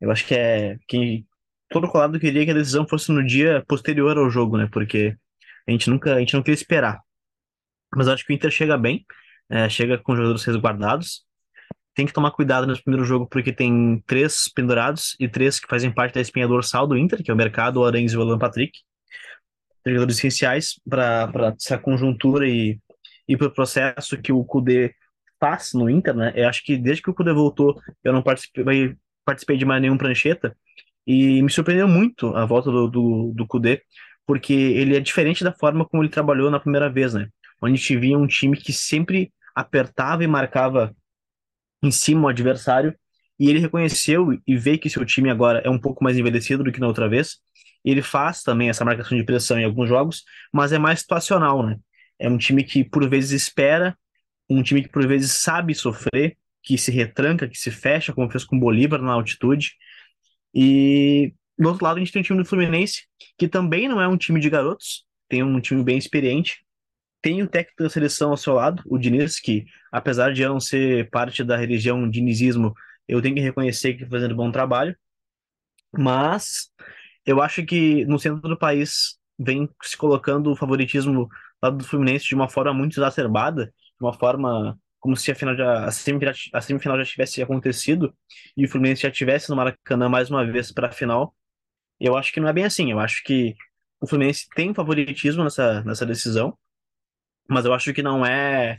Eu 0.02 0.12
acho 0.12 0.26
que 0.28 0.36
é 0.36 0.78
que 0.88 1.26
todo 1.70 1.88
colado 1.88 2.20
queria 2.20 2.46
que 2.46 2.52
a 2.52 2.56
decisão 2.56 2.88
fosse 2.88 3.12
no 3.12 3.26
dia 3.26 3.64
posterior 3.68 4.18
ao 4.18 4.30
jogo, 4.30 4.58
né? 4.58 4.68
Porque 4.72 5.16
a 5.68 5.72
gente 5.72 5.90
nunca, 5.90 6.16
a 6.16 6.20
gente 6.20 6.34
não 6.34 6.42
queria 6.42 6.56
esperar. 6.56 7.00
Mas 7.96 8.08
acho 8.08 8.26
que 8.26 8.34
o 8.34 8.36
Inter 8.36 8.52
chega 8.52 8.78
bem, 8.78 9.06
é, 9.50 9.70
chega 9.70 9.98
com 9.98 10.16
jogadores 10.16 10.44
resguardados 10.44 11.28
tem 12.00 12.06
que 12.06 12.14
tomar 12.14 12.32
cuidado 12.32 12.66
nesse 12.66 12.82
primeiro 12.82 13.06
jogo, 13.06 13.28
porque 13.28 13.52
tem 13.52 14.02
três 14.08 14.50
pendurados 14.56 15.18
e 15.20 15.28
três 15.28 15.60
que 15.60 15.68
fazem 15.68 15.92
parte 15.92 16.14
da 16.14 16.22
espinha 16.22 16.48
dorsal 16.48 16.88
do 16.88 16.98
Inter, 16.98 17.22
que 17.22 17.30
é 17.30 17.34
o 17.34 17.38
Mercado, 17.38 17.82
o 17.82 17.86
Arangues 17.86 18.14
e 18.14 18.18
o 18.18 18.22
Alan 18.22 18.38
Patrick. 18.40 18.80
Jogadores 19.86 20.18
essenciais 20.18 20.80
para 20.90 21.56
essa 21.60 21.78
conjuntura 21.78 22.48
e, 22.48 22.80
e 23.28 23.36
para 23.36 23.48
o 23.48 23.54
processo 23.54 24.18
que 24.18 24.32
o 24.32 24.46
Kudê 24.46 24.96
faz 25.42 25.74
no 25.74 25.90
Inter, 25.90 26.16
né? 26.16 26.32
Eu 26.36 26.48
acho 26.48 26.64
que 26.64 26.78
desde 26.78 27.02
que 27.02 27.10
o 27.10 27.14
Kudê 27.14 27.34
voltou, 27.34 27.78
eu 28.02 28.14
não 28.14 28.24
participei, 28.24 28.96
participei 29.26 29.58
de 29.58 29.66
mais 29.66 29.82
nenhum 29.82 29.98
prancheta 29.98 30.56
e 31.06 31.42
me 31.42 31.52
surpreendeu 31.52 31.88
muito 31.88 32.36
a 32.36 32.46
volta 32.46 32.72
do, 32.72 32.88
do, 32.88 33.34
do 33.36 33.48
Kudê, 33.48 33.82
porque 34.26 34.54
ele 34.54 34.96
é 34.96 35.00
diferente 35.00 35.44
da 35.44 35.52
forma 35.52 35.86
como 35.86 36.04
ele 36.04 36.10
trabalhou 36.10 36.52
na 36.52 36.60
primeira 36.60 36.90
vez, 36.90 37.14
né? 37.14 37.28
Onde 37.62 37.74
a 37.74 37.78
gente 37.78 37.98
via 37.98 38.18
um 38.18 38.28
time 38.28 38.56
que 38.56 38.72
sempre 38.72 39.34
apertava 39.56 40.24
e 40.24 40.28
marcava 40.28 40.96
em 41.82 41.92
cima 41.92 42.26
o 42.26 42.28
adversário, 42.28 42.94
e 43.40 43.50
ele 43.50 43.60
reconheceu 43.60 44.38
e 44.46 44.58
vê 44.58 44.78
que 44.78 44.90
seu 44.90 45.06
time 45.06 45.30
agora 45.30 45.62
é 45.64 45.70
um 45.70 45.80
pouco 45.80 46.04
mais 46.04 46.18
envelhecido 46.18 46.64
do 46.64 46.72
que 46.72 46.80
na 46.80 46.88
outra 46.88 47.08
vez. 47.08 47.38
Ele 47.84 48.02
faz 48.02 48.44
também 48.44 48.70
essa 48.70 48.84
marcação 48.84 49.18
de 49.18 49.24
pressão 49.24 49.58
em 49.58 49.64
alguns 49.64 49.88
jogos, 49.88 50.24
mas 50.54 50.74
é 50.74 50.78
mais 50.78 51.00
situacional, 51.00 51.66
né? 51.66 51.78
É 52.20 52.30
um 52.30 52.38
time 52.38 52.64
que 52.64 52.84
por 52.84 53.10
vezes 53.10 53.32
espera, 53.32 53.98
um 54.50 54.62
time 54.62 54.82
que 54.84 54.90
por 54.90 55.08
vezes 55.08 55.32
sabe 55.32 55.74
sofrer, 55.74 56.38
que 56.62 56.78
se 56.78 56.92
retranca, 56.92 57.48
que 57.48 57.58
se 57.58 57.72
fecha, 57.72 58.12
como 58.12 58.30
fez 58.30 58.44
com 58.44 58.58
o 58.58 58.60
Bolívar 58.60 59.02
na 59.02 59.14
altitude. 59.14 59.72
E 60.54 61.34
do 61.58 61.70
outro 61.70 61.84
lado 61.84 61.98
a 61.98 62.00
gente 62.00 62.12
tem 62.12 62.22
o 62.22 62.26
time 62.26 62.40
do 62.40 62.48
Fluminense, 62.48 63.04
que 63.38 63.48
também 63.48 63.88
não 63.88 64.02
é 64.02 64.08
um 64.08 64.18
time 64.18 64.40
de 64.40 64.50
garotos, 64.50 65.06
tem 65.28 65.44
um 65.44 65.60
time 65.60 65.84
bem 65.84 65.98
experiente, 65.98 66.64
tem 67.22 67.44
o 67.44 67.48
técnico 67.48 67.84
da 67.84 67.90
seleção 67.90 68.32
ao 68.32 68.38
seu 68.38 68.54
lado, 68.54 68.82
o 68.86 68.98
Diniz, 68.98 69.40
que 69.40 69.66
apesar 69.92 70.34
de 70.34 70.42
eu 70.42 70.50
não 70.50 70.60
ser 70.60 71.10
parte 71.10 71.44
da 71.44 71.58
religião 71.58 72.10
dinizismo, 72.10 72.74
eu 73.08 73.22
tenho 73.22 73.36
que 73.36 73.42
reconhecer 73.42 73.94
que 73.94 74.04
está 74.04 74.16
fazendo 74.16 74.36
bom 74.36 74.52
trabalho. 74.52 74.96
Mas 75.92 76.70
eu 77.26 77.42
acho 77.42 77.66
que 77.66 78.06
no 78.06 78.20
centro 78.20 78.48
do 78.48 78.58
país 78.58 79.18
vem 79.38 79.70
se 79.84 79.98
colocando 79.98 80.52
o 80.52 80.56
favoritismo 80.56 81.30
lado 81.62 81.78
do 81.78 81.84
Fluminense 81.84 82.26
de 82.26 82.36
uma 82.36 82.48
forma 82.48 82.74
muito 82.74 83.00
exacerbada, 83.00 83.66
de 83.66 84.06
uma 84.06 84.14
forma 84.14 84.78
como 85.00 85.16
se 85.16 85.32
a, 85.32 85.36
final 85.36 85.56
já, 85.56 85.86
a, 85.86 85.92
semifinal, 85.92 86.34
a 86.54 86.62
semifinal 86.62 86.98
já 86.98 87.06
tivesse 87.06 87.42
acontecido 87.42 88.16
e 88.56 88.66
o 88.66 88.70
Fluminense 88.70 89.04
já 89.04 89.12
tivesse 89.12 89.50
no 89.50 89.56
Maracanã 89.56 90.10
mais 90.10 90.30
uma 90.30 90.46
vez 90.46 90.72
para 90.72 90.88
a 90.88 90.92
final. 90.92 91.36
Eu 92.00 92.18
acho 92.18 92.34
que 92.34 92.40
não 92.40 92.50
é 92.50 92.54
bem 92.54 92.66
assim. 92.66 92.92
Eu 92.92 93.00
acho 93.00 93.24
que 93.24 93.56
o 94.02 94.08
Fluminense 94.08 94.48
tem 94.56 94.74
favoritismo 94.74 95.44
nessa, 95.44 95.84
nessa 95.84 96.06
decisão 96.06 96.58
mas 97.50 97.66
eu 97.66 97.74
acho 97.74 97.94
que 97.94 98.04
não 98.04 98.26
é 98.26 98.78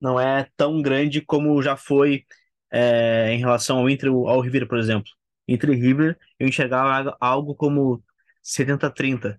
não 0.00 0.20
é 0.20 0.48
tão 0.56 0.82
grande 0.82 1.20
como 1.22 1.62
já 1.62 1.76
foi 1.76 2.24
é, 2.70 3.32
em 3.32 3.38
relação 3.38 3.78
ao 3.78 3.90
Inter 3.90 4.10
ao 4.10 4.40
River, 4.40 4.68
por 4.68 4.78
exemplo. 4.78 5.10
Inter 5.48 5.70
e 5.70 5.76
River, 5.76 6.18
eu 6.38 6.48
enxergava 6.48 7.16
algo 7.20 7.54
como 7.54 8.02
70-30. 8.42 9.38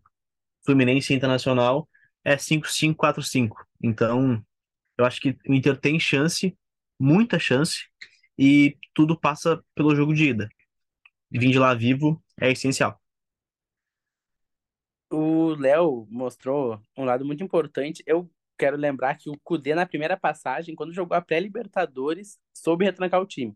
Fluminense 0.66 1.14
Internacional 1.14 1.88
é 2.24 2.38
5-5-4-5. 2.38 3.52
Então, 3.84 4.44
Eu 4.98 5.06
acho 5.06 5.20
que 5.22 5.38
o 5.48 5.54
Inter 5.54 5.78
tem 5.80 6.00
chance, 6.00 6.58
muita 7.00 7.38
chance, 7.38 7.86
e 8.38 8.78
tudo 8.94 9.20
passa 9.20 9.64
pelo 9.74 9.96
jogo 9.96 10.14
de 10.14 10.30
ida. 10.30 10.50
Vir 11.32 11.52
de 11.52 11.60
lá 11.60 11.74
vivo 11.74 12.24
é 12.40 12.52
essencial. 12.52 13.00
O 15.10 15.56
Léo 15.56 16.08
mostrou 16.10 16.82
um 16.98 17.06
lado 17.06 17.26
muito 17.26 17.44
importante. 17.44 18.04
Eu 18.06 18.30
quero 18.58 18.78
lembrar 18.78 19.16
que 19.16 19.30
o 19.30 19.38
Cudê, 19.44 19.76
na 19.76 19.86
primeira 19.86 20.18
passagem, 20.18 20.76
quando 20.76 20.94
jogou 20.94 21.16
a 21.16 21.22
pré-Libertadores, 21.22 22.38
soube 22.54 22.86
retrancar 22.86 23.22
o 23.22 23.26
time. 23.26 23.56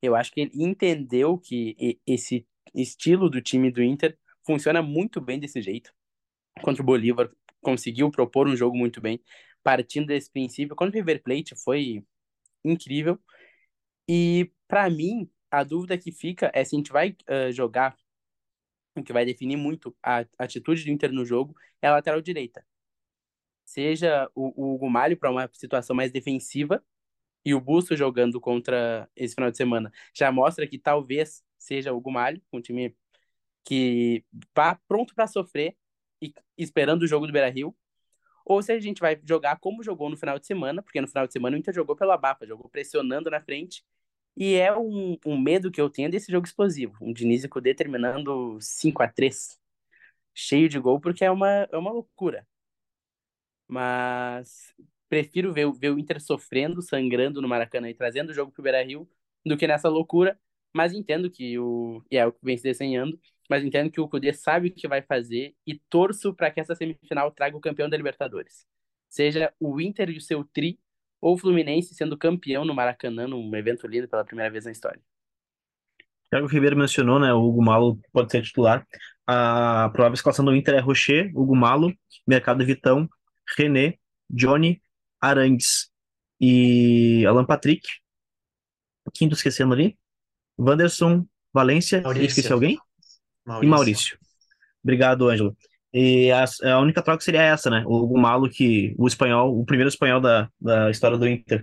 Eu 0.00 0.14
acho 0.14 0.32
que 0.32 0.40
ele 0.40 0.50
entendeu 0.54 1.38
que 1.38 1.98
esse 2.06 2.46
estilo 2.74 3.30
do 3.30 3.40
time 3.40 3.70
do 3.70 3.82
Inter 3.82 4.18
funciona 4.46 4.82
muito 4.82 5.20
bem 5.20 5.38
desse 5.38 5.60
jeito. 5.62 5.92
Contra 6.62 6.82
o 6.82 6.86
Bolívar, 6.86 7.30
conseguiu 7.60 8.10
propor 8.10 8.48
um 8.48 8.56
jogo 8.56 8.76
muito 8.76 9.00
bem, 9.00 9.20
partindo 9.64 10.06
desse 10.06 10.30
princípio. 10.30 10.76
Contra 10.76 10.92
o 10.92 10.94
River 11.00 11.22
Plate 11.22 11.56
foi 11.56 12.04
incrível. 12.64 13.18
E, 14.08 14.52
para 14.68 14.88
mim, 14.90 15.30
a 15.50 15.64
dúvida 15.64 15.98
que 15.98 16.12
fica 16.12 16.50
é 16.54 16.64
se 16.64 16.76
a 16.76 16.78
gente 16.78 16.92
vai 16.92 17.16
uh, 17.28 17.52
jogar, 17.52 17.96
o 18.96 19.02
que 19.02 19.12
vai 19.12 19.24
definir 19.24 19.56
muito 19.56 19.96
a 20.02 20.24
atitude 20.38 20.84
do 20.84 20.90
Inter 20.90 21.12
no 21.12 21.24
jogo, 21.24 21.56
é 21.82 21.88
a 21.88 21.92
lateral 21.92 22.20
direita. 22.20 22.64
Seja 23.64 24.30
o, 24.34 24.74
o 24.74 24.78
Gumalho 24.78 25.16
para 25.16 25.30
uma 25.30 25.50
situação 25.52 25.96
mais 25.96 26.12
defensiva, 26.12 26.84
e 27.44 27.54
o 27.54 27.60
Busto 27.60 27.96
jogando 27.96 28.40
contra 28.40 29.08
esse 29.14 29.34
final 29.34 29.50
de 29.50 29.56
semana 29.56 29.92
já 30.14 30.32
mostra 30.32 30.66
que 30.66 30.78
talvez 30.78 31.44
seja 31.58 31.92
o 31.92 32.00
Gumalho, 32.00 32.40
um 32.52 32.60
time 32.60 32.96
que 33.64 34.24
vá 34.54 34.78
pronto 34.88 35.14
para 35.14 35.26
sofrer 35.26 35.76
e 36.22 36.32
esperando 36.56 37.02
o 37.02 37.06
jogo 37.06 37.26
do 37.26 37.32
Beira-Rio, 37.32 37.76
ou 38.44 38.62
se 38.62 38.72
a 38.72 38.80
gente 38.80 39.00
vai 39.00 39.20
jogar 39.26 39.58
como 39.58 39.82
jogou 39.82 40.10
no 40.10 40.16
final 40.16 40.38
de 40.38 40.46
semana, 40.46 40.82
porque 40.82 41.00
no 41.00 41.08
final 41.08 41.26
de 41.26 41.32
semana 41.32 41.56
o 41.56 41.58
Inter 41.60 41.74
jogou 41.74 41.96
pela 41.96 42.16
Bafa, 42.16 42.46
jogou 42.46 42.68
pressionando 42.68 43.30
na 43.30 43.40
frente, 43.40 43.84
e 44.36 44.54
é 44.54 44.76
um, 44.76 45.16
um 45.26 45.38
medo 45.40 45.70
que 45.70 45.80
eu 45.80 45.90
tenho 45.90 46.10
desse 46.10 46.30
jogo 46.32 46.46
explosivo, 46.46 46.96
um 47.00 47.12
Diniz 47.12 47.44
e 47.44 47.48
Kudê 47.48 47.74
terminando 47.74 48.58
5 48.60 49.02
a 49.02 49.08
3 49.08 49.58
cheio 50.34 50.68
de 50.68 50.78
gol, 50.80 51.00
porque 51.00 51.24
é 51.24 51.30
uma, 51.30 51.48
é 51.72 51.76
uma 51.78 51.92
loucura. 51.92 52.46
Mas 53.68 54.74
prefiro 55.08 55.52
ver, 55.52 55.70
ver 55.72 55.90
o 55.90 55.98
Inter 55.98 56.20
sofrendo, 56.20 56.82
sangrando 56.82 57.40
no 57.40 57.48
Maracanã 57.48 57.88
e 57.90 57.94
trazendo 57.94 58.30
o 58.30 58.34
jogo 58.34 58.52
pro 58.52 58.62
Beira-Rio 58.62 59.08
do 59.44 59.56
que 59.56 59.66
nessa 59.66 59.88
loucura, 59.88 60.38
mas 60.72 60.92
entendo 60.92 61.30
que 61.30 61.58
o... 61.58 62.02
e 62.10 62.16
é 62.16 62.26
o 62.26 62.32
que 62.32 62.44
vem 62.44 62.56
se 62.56 62.64
desenhando, 62.64 63.18
mas 63.48 63.64
entendo 63.64 63.90
que 63.90 64.00
o 64.00 64.08
Cudê 64.08 64.32
sabe 64.32 64.68
o 64.68 64.72
que 64.72 64.88
vai 64.88 65.02
fazer 65.02 65.54
e 65.66 65.78
torço 65.88 66.34
para 66.34 66.50
que 66.50 66.60
essa 66.60 66.74
semifinal 66.74 67.30
traga 67.30 67.56
o 67.56 67.60
campeão 67.60 67.88
da 67.88 67.96
Libertadores. 67.96 68.66
Seja 69.08 69.52
o 69.60 69.80
Inter 69.80 70.10
e 70.10 70.16
o 70.16 70.20
seu 70.20 70.44
tri, 70.44 70.78
ou 71.20 71.34
o 71.34 71.38
Fluminense 71.38 71.94
sendo 71.94 72.18
campeão 72.18 72.64
no 72.64 72.74
Maracanã, 72.74 73.26
num 73.26 73.54
evento 73.56 73.86
lindo 73.86 74.08
pela 74.08 74.24
primeira 74.24 74.50
vez 74.50 74.64
na 74.64 74.72
história. 74.72 75.00
Thiago 76.30 76.46
Ribeiro 76.48 76.76
mencionou, 76.76 77.20
né? 77.20 77.32
O 77.32 77.44
Hugo 77.44 77.62
Malo 77.62 77.98
pode 78.12 78.30
ser 78.30 78.42
titular. 78.42 78.86
A 79.26 79.88
provável 79.92 80.14
escalação 80.14 80.44
do 80.44 80.54
Inter 80.54 80.74
é 80.74 80.80
Rocher, 80.80 81.30
Hugo 81.34 81.54
Malo, 81.54 81.94
Mercado 82.26 82.64
Vitão, 82.64 83.08
René, 83.56 83.98
Johnny, 84.28 84.82
Arangues 85.20 85.90
e 86.40 87.24
Alan 87.26 87.44
Patrick. 87.44 87.86
Quinto 89.12 89.34
esquecendo 89.34 89.72
ali. 89.72 89.96
Wanderson, 90.58 91.26
Valência, 91.52 92.02
esqueci 92.20 92.52
alguém? 92.52 92.78
Maurício. 93.46 93.66
E 93.66 93.70
Maurício. 93.70 94.18
Obrigado, 94.82 95.28
Ângelo. 95.28 95.56
E 95.92 96.30
a, 96.32 96.44
a, 96.72 96.80
única 96.80 97.02
troca 97.02 97.22
seria 97.22 97.42
essa, 97.42 97.70
né? 97.70 97.84
O, 97.86 98.18
Malo, 98.18 98.48
que 98.50 98.94
o 98.98 99.06
espanhol, 99.06 99.58
o 99.58 99.64
primeiro 99.64 99.88
espanhol 99.88 100.20
da, 100.20 100.48
da 100.60 100.90
história 100.90 101.16
do 101.16 101.28
Inter, 101.28 101.62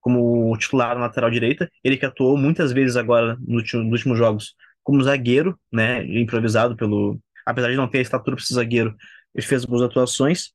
como 0.00 0.54
titular 0.58 0.94
na 0.94 1.02
lateral 1.02 1.30
direita, 1.30 1.70
ele 1.82 1.96
que 1.96 2.04
atuou 2.04 2.36
muitas 2.36 2.72
vezes 2.72 2.94
agora 2.94 3.38
no 3.40 3.60
nos 3.60 3.72
últimos 3.72 4.18
jogos 4.18 4.54
como 4.82 5.02
zagueiro, 5.02 5.58
né? 5.72 6.04
Improvisado 6.04 6.76
pelo. 6.76 7.18
Apesar 7.46 7.70
de 7.70 7.76
não 7.76 7.88
ter 7.88 7.98
a 7.98 8.02
estatura 8.02 8.36
para 8.36 8.44
ser 8.44 8.54
zagueiro, 8.54 8.94
ele 9.34 9.46
fez 9.46 9.62
algumas 9.62 9.82
atuações. 9.82 10.52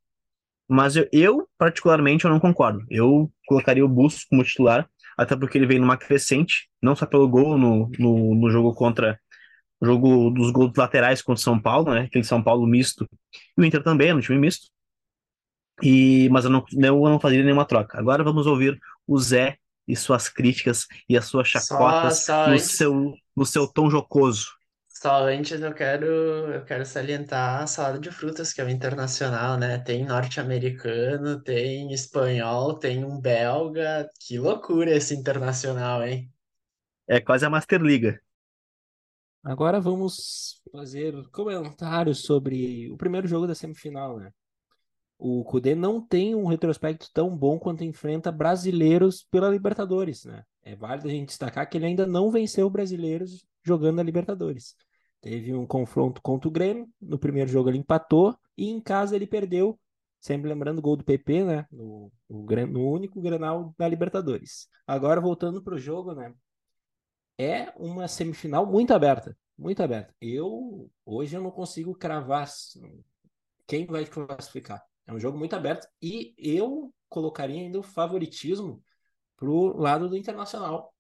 Mas 0.67 0.95
eu, 0.95 1.07
eu, 1.11 1.49
particularmente, 1.57 2.25
eu 2.25 2.31
não 2.31 2.39
concordo. 2.39 2.85
Eu 2.91 3.31
colocaria 3.47 3.83
o 3.83 3.89
Bustos 3.89 4.23
como 4.25 4.43
titular, 4.43 4.87
até 5.17 5.35
porque 5.35 5.57
ele 5.57 5.65
veio 5.65 5.81
numa 5.81 5.97
crescente, 5.97 6.69
não 6.79 6.95
só 6.95 7.07
pelo 7.07 7.27
gol 7.27 7.57
no, 7.57 7.89
no, 7.97 8.35
no 8.35 8.49
jogo 8.51 8.73
contra 8.75 9.19
jogo 9.81 10.29
dos 10.29 10.51
gols 10.51 10.73
laterais 10.75 11.21
contra 11.21 11.39
o 11.39 11.43
São 11.43 11.59
Paulo, 11.59 11.93
né? 11.93 12.01
Aquele 12.01 12.23
São 12.23 12.43
Paulo 12.43 12.65
misto. 12.67 13.07
E 13.57 13.61
o 13.61 13.65
Inter 13.65 13.83
também, 13.83 14.13
no 14.13 14.21
time 14.21 14.37
misto. 14.37 14.67
E, 15.81 16.27
mas 16.29 16.43
eu 16.45 16.51
não, 16.51 16.65
eu 16.73 17.09
não 17.09 17.19
fazia 17.19 17.43
nenhuma 17.43 17.65
troca. 17.65 17.97
Agora 17.97 18.23
vamos 18.23 18.45
ouvir 18.45 18.77
o 19.07 19.17
Zé 19.17 19.57
e 19.87 19.95
suas 19.95 20.29
críticas 20.29 20.85
e 21.07 21.17
as 21.17 21.25
suas 21.25 21.47
chacotas 21.47 22.25
só, 22.25 22.45
só 22.45 22.51
no, 22.51 22.59
seu, 22.59 23.13
no 23.35 23.45
seu 23.45 23.67
tom 23.67 23.89
jocoso. 23.89 24.47
Só 24.87 25.23
antes 25.23 25.61
eu 25.61 25.73
quero, 25.73 26.05
eu 26.05 26.65
quero 26.65 26.85
salientar 26.85 27.63
a 27.63 27.67
salada 27.67 27.99
de 27.99 28.11
frutas, 28.11 28.51
que 28.51 28.59
é 28.59 28.65
o 28.65 28.69
internacional, 28.69 29.57
né? 29.57 29.77
Tem 29.77 30.05
norte-americano, 30.05 31.41
tem 31.41 31.93
espanhol, 31.93 32.77
tem 32.77 33.05
um 33.05 33.17
belga. 33.17 34.09
Que 34.19 34.37
loucura 34.37 34.91
esse 34.91 35.15
internacional, 35.15 36.03
hein? 36.03 36.29
É 37.07 37.21
quase 37.21 37.45
a 37.45 37.49
Masterliga. 37.49 38.19
Agora 39.43 39.79
vamos 39.79 40.61
fazer 40.71 41.13
comentários 41.31 42.23
sobre 42.23 42.89
o 42.91 42.97
primeiro 42.97 43.27
jogo 43.27 43.47
da 43.47 43.55
semifinal, 43.55 44.17
né? 44.17 44.31
O 45.17 45.43
Cudê 45.43 45.75
não 45.75 46.01
tem 46.01 46.35
um 46.35 46.45
retrospecto 46.45 47.09
tão 47.13 47.35
bom 47.35 47.59
quanto 47.59 47.83
enfrenta 47.83 48.31
brasileiros 48.31 49.25
pela 49.29 49.49
Libertadores, 49.49 50.25
né? 50.25 50.43
É 50.63 50.75
válido 50.75 51.07
a 51.07 51.11
gente 51.11 51.27
destacar 51.27 51.69
que 51.69 51.77
ele 51.77 51.85
ainda 51.85 52.05
não 52.05 52.31
venceu 52.31 52.69
brasileiros 52.69 53.45
jogando 53.63 53.99
a 53.99 54.03
Libertadores. 54.03 54.75
Teve 55.21 55.53
um 55.53 55.65
confronto 55.65 56.21
contra 56.21 56.47
o 56.47 56.51
Grêmio, 56.51 56.87
no 57.01 57.19
primeiro 57.19 57.49
jogo 57.49 57.69
ele 57.69 57.77
empatou 57.77 58.37
e 58.57 58.69
em 58.69 58.79
casa 58.79 59.15
ele 59.15 59.27
perdeu, 59.27 59.77
sempre 60.19 60.49
lembrando 60.49 60.79
o 60.79 60.81
gol 60.81 60.95
do 60.95 61.03
PP, 61.03 61.43
né? 61.43 61.65
No, 61.71 62.11
no, 62.29 62.45
no 62.67 62.89
único 62.89 63.21
Grenal 63.21 63.73
da 63.77 63.87
Libertadores. 63.87 64.67
Agora 64.87 65.19
voltando 65.19 65.61
para 65.61 65.75
o 65.75 65.79
jogo, 65.79 66.13
né? 66.13 66.33
É 67.39 67.71
uma 67.77 68.05
semifinal 68.07 68.65
muito 68.65 68.93
aberta, 68.93 69.35
muito 69.57 69.81
aberta. 69.81 70.13
Eu 70.19 70.91
hoje 71.05 71.37
eu 71.37 71.41
não 71.41 71.51
consigo 71.51 71.95
cravar 71.95 72.47
quem 73.65 73.85
vai 73.85 74.05
classificar. 74.05 74.83
É 75.07 75.13
um 75.13 75.19
jogo 75.19 75.37
muito 75.37 75.55
aberto 75.55 75.87
e 76.01 76.35
eu 76.37 76.93
colocaria 77.07 77.61
ainda 77.61 77.79
o 77.79 77.83
favoritismo 77.83 78.83
pro 79.37 79.77
lado 79.77 80.09
do 80.09 80.17
Internacional 80.17 80.93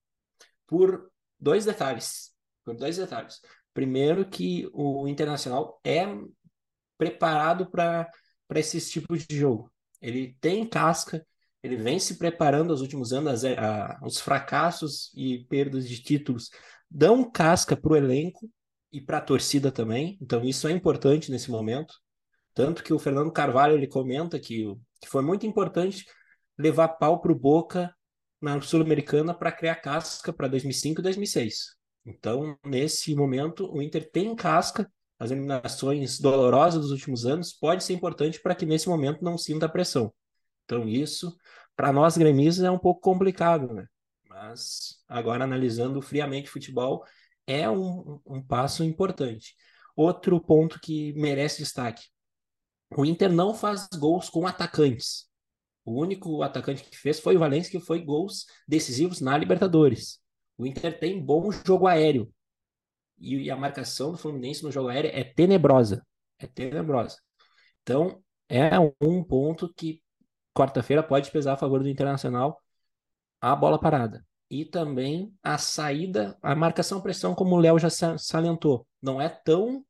por 0.65 1.11
dois 1.37 1.65
detalhes. 1.65 2.33
Por 2.63 2.73
dois 2.75 2.95
detalhes. 2.95 3.41
Primeiro 3.73 4.27
que 4.27 4.69
o 4.73 5.07
Internacional 5.09 5.79
é 5.83 6.05
preparado 6.97 7.69
para 7.69 8.09
para 8.47 8.59
esses 8.59 8.89
tipos 8.89 9.27
de 9.27 9.37
jogo. 9.37 9.71
Ele 10.01 10.35
tem 10.41 10.67
casca, 10.67 11.23
ele 11.61 11.75
vem 11.75 11.99
se 11.99 12.17
preparando 12.17 12.71
aos 12.71 12.81
últimos 12.81 13.11
anos, 13.11 13.43
a, 13.43 13.49
a, 13.49 14.05
os 14.05 14.19
fracassos 14.19 15.11
e 15.15 15.45
perdas 15.45 15.87
de 15.87 16.01
títulos 16.01 16.49
dão 16.89 17.29
casca 17.29 17.75
para 17.75 17.93
o 17.93 17.95
elenco 17.95 18.49
e 18.91 19.01
para 19.01 19.17
a 19.17 19.21
torcida 19.21 19.71
também. 19.71 20.17
Então 20.21 20.43
isso 20.43 20.67
é 20.67 20.71
importante 20.71 21.31
nesse 21.31 21.51
momento. 21.51 21.93
Tanto 22.53 22.83
que 22.83 22.93
o 22.93 22.99
Fernando 22.99 23.31
Carvalho 23.31 23.75
ele 23.75 23.87
comenta 23.87 24.39
que, 24.39 24.65
que 25.01 25.07
foi 25.07 25.21
muito 25.21 25.45
importante 25.45 26.05
levar 26.57 26.89
pau 26.89 27.21
para 27.21 27.31
o 27.31 27.35
Boca 27.35 27.93
na 28.41 28.59
Sul-Americana 28.61 29.33
para 29.33 29.51
criar 29.51 29.75
casca 29.75 30.31
para 30.33 30.47
2005 30.47 31.01
e 31.01 31.03
2006. 31.03 31.75
Então, 32.05 32.57
nesse 32.65 33.13
momento, 33.13 33.71
o 33.71 33.81
Inter 33.81 34.09
tem 34.11 34.35
casca. 34.35 34.89
As 35.19 35.31
eliminações 35.31 36.19
dolorosas 36.19 36.81
dos 36.81 36.91
últimos 36.91 37.25
anos 37.25 37.51
pode 37.51 37.83
ser 37.83 37.93
importante 37.93 38.41
para 38.41 38.55
que 38.55 38.65
nesse 38.65 38.87
momento 38.87 39.23
não 39.23 39.37
sinta 39.37 39.67
pressão. 39.67 40.13
Então, 40.69 40.87
isso, 40.87 41.35
para 41.75 41.91
nós 41.91 42.15
gremistas, 42.15 42.63
é 42.63 42.69
um 42.69 42.77
pouco 42.77 43.01
complicado, 43.01 43.73
né? 43.73 43.87
Mas, 44.27 45.03
agora, 45.07 45.43
analisando 45.43 45.99
friamente 45.99 46.47
futebol, 46.47 47.03
é 47.47 47.67
um, 47.67 48.21
um 48.23 48.39
passo 48.39 48.83
importante. 48.83 49.55
Outro 49.95 50.39
ponto 50.39 50.79
que 50.79 51.11
merece 51.13 51.63
destaque: 51.63 52.03
o 52.95 53.03
Inter 53.03 53.31
não 53.31 53.55
faz 53.55 53.87
gols 53.97 54.29
com 54.29 54.45
atacantes. 54.45 55.27
O 55.83 55.99
único 55.99 56.43
atacante 56.43 56.83
que 56.83 56.95
fez 56.95 57.19
foi 57.19 57.35
o 57.35 57.39
Valencia, 57.39 57.71
que 57.71 57.83
foi 57.83 58.05
gols 58.05 58.45
decisivos 58.67 59.19
na 59.19 59.35
Libertadores. 59.35 60.19
O 60.55 60.67
Inter 60.67 60.99
tem 60.99 61.19
bom 61.19 61.51
jogo 61.51 61.87
aéreo. 61.87 62.31
E 63.17 63.49
a 63.49 63.55
marcação 63.55 64.11
do 64.11 64.19
Fluminense 64.19 64.61
no 64.63 64.71
jogo 64.71 64.89
aéreo 64.89 65.09
é 65.15 65.23
tenebrosa. 65.23 66.05
É 66.37 66.45
tenebrosa. 66.45 67.17
Então, 67.81 68.23
é 68.47 68.77
um 69.01 69.23
ponto 69.23 69.73
que 69.73 69.99
quarta-feira 70.53 71.03
pode 71.03 71.31
pesar 71.31 71.53
a 71.53 71.57
favor 71.57 71.81
do 71.81 71.89
Internacional 71.89 72.61
a 73.41 73.55
bola 73.55 73.79
parada. 73.79 74.25
E 74.49 74.65
também 74.65 75.33
a 75.43 75.57
saída, 75.57 76.37
a 76.41 76.55
marcação-pressão, 76.55 77.35
como 77.35 77.55
o 77.55 77.59
Léo 77.59 77.77
já 77.77 77.89
salientou, 77.89 78.85
não 79.01 79.21
é 79.21 79.29
tão 79.29 79.85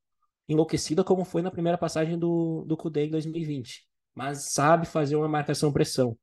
enlouquecida 0.48 1.04
como 1.04 1.24
foi 1.24 1.42
na 1.42 1.52
primeira 1.52 1.78
passagem 1.78 2.18
do, 2.18 2.66
do 2.68 2.76
Cudê 2.76 3.06
em 3.06 3.10
2020, 3.10 3.88
mas 4.14 4.52
sabe 4.52 4.86
fazer 4.86 5.16
uma 5.16 5.28
marcação-pressão. 5.28 6.18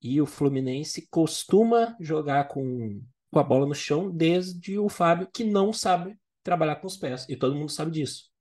E 0.00 0.20
o 0.20 0.26
Fluminense 0.26 1.08
costuma 1.10 1.96
jogar 1.98 2.48
com, 2.48 3.00
com 3.30 3.38
a 3.38 3.42
bola 3.42 3.66
no 3.66 3.74
chão 3.74 4.10
desde 4.10 4.78
o 4.78 4.88
Fábio, 4.88 5.28
que 5.32 5.44
não 5.44 5.72
sabe 5.72 6.16
trabalhar 6.42 6.76
com 6.76 6.86
os 6.86 6.96
pés. 6.96 7.26
E 7.28 7.36
todo 7.36 7.54
mundo 7.54 7.70
sabe 7.70 7.90
disso. 7.90 8.31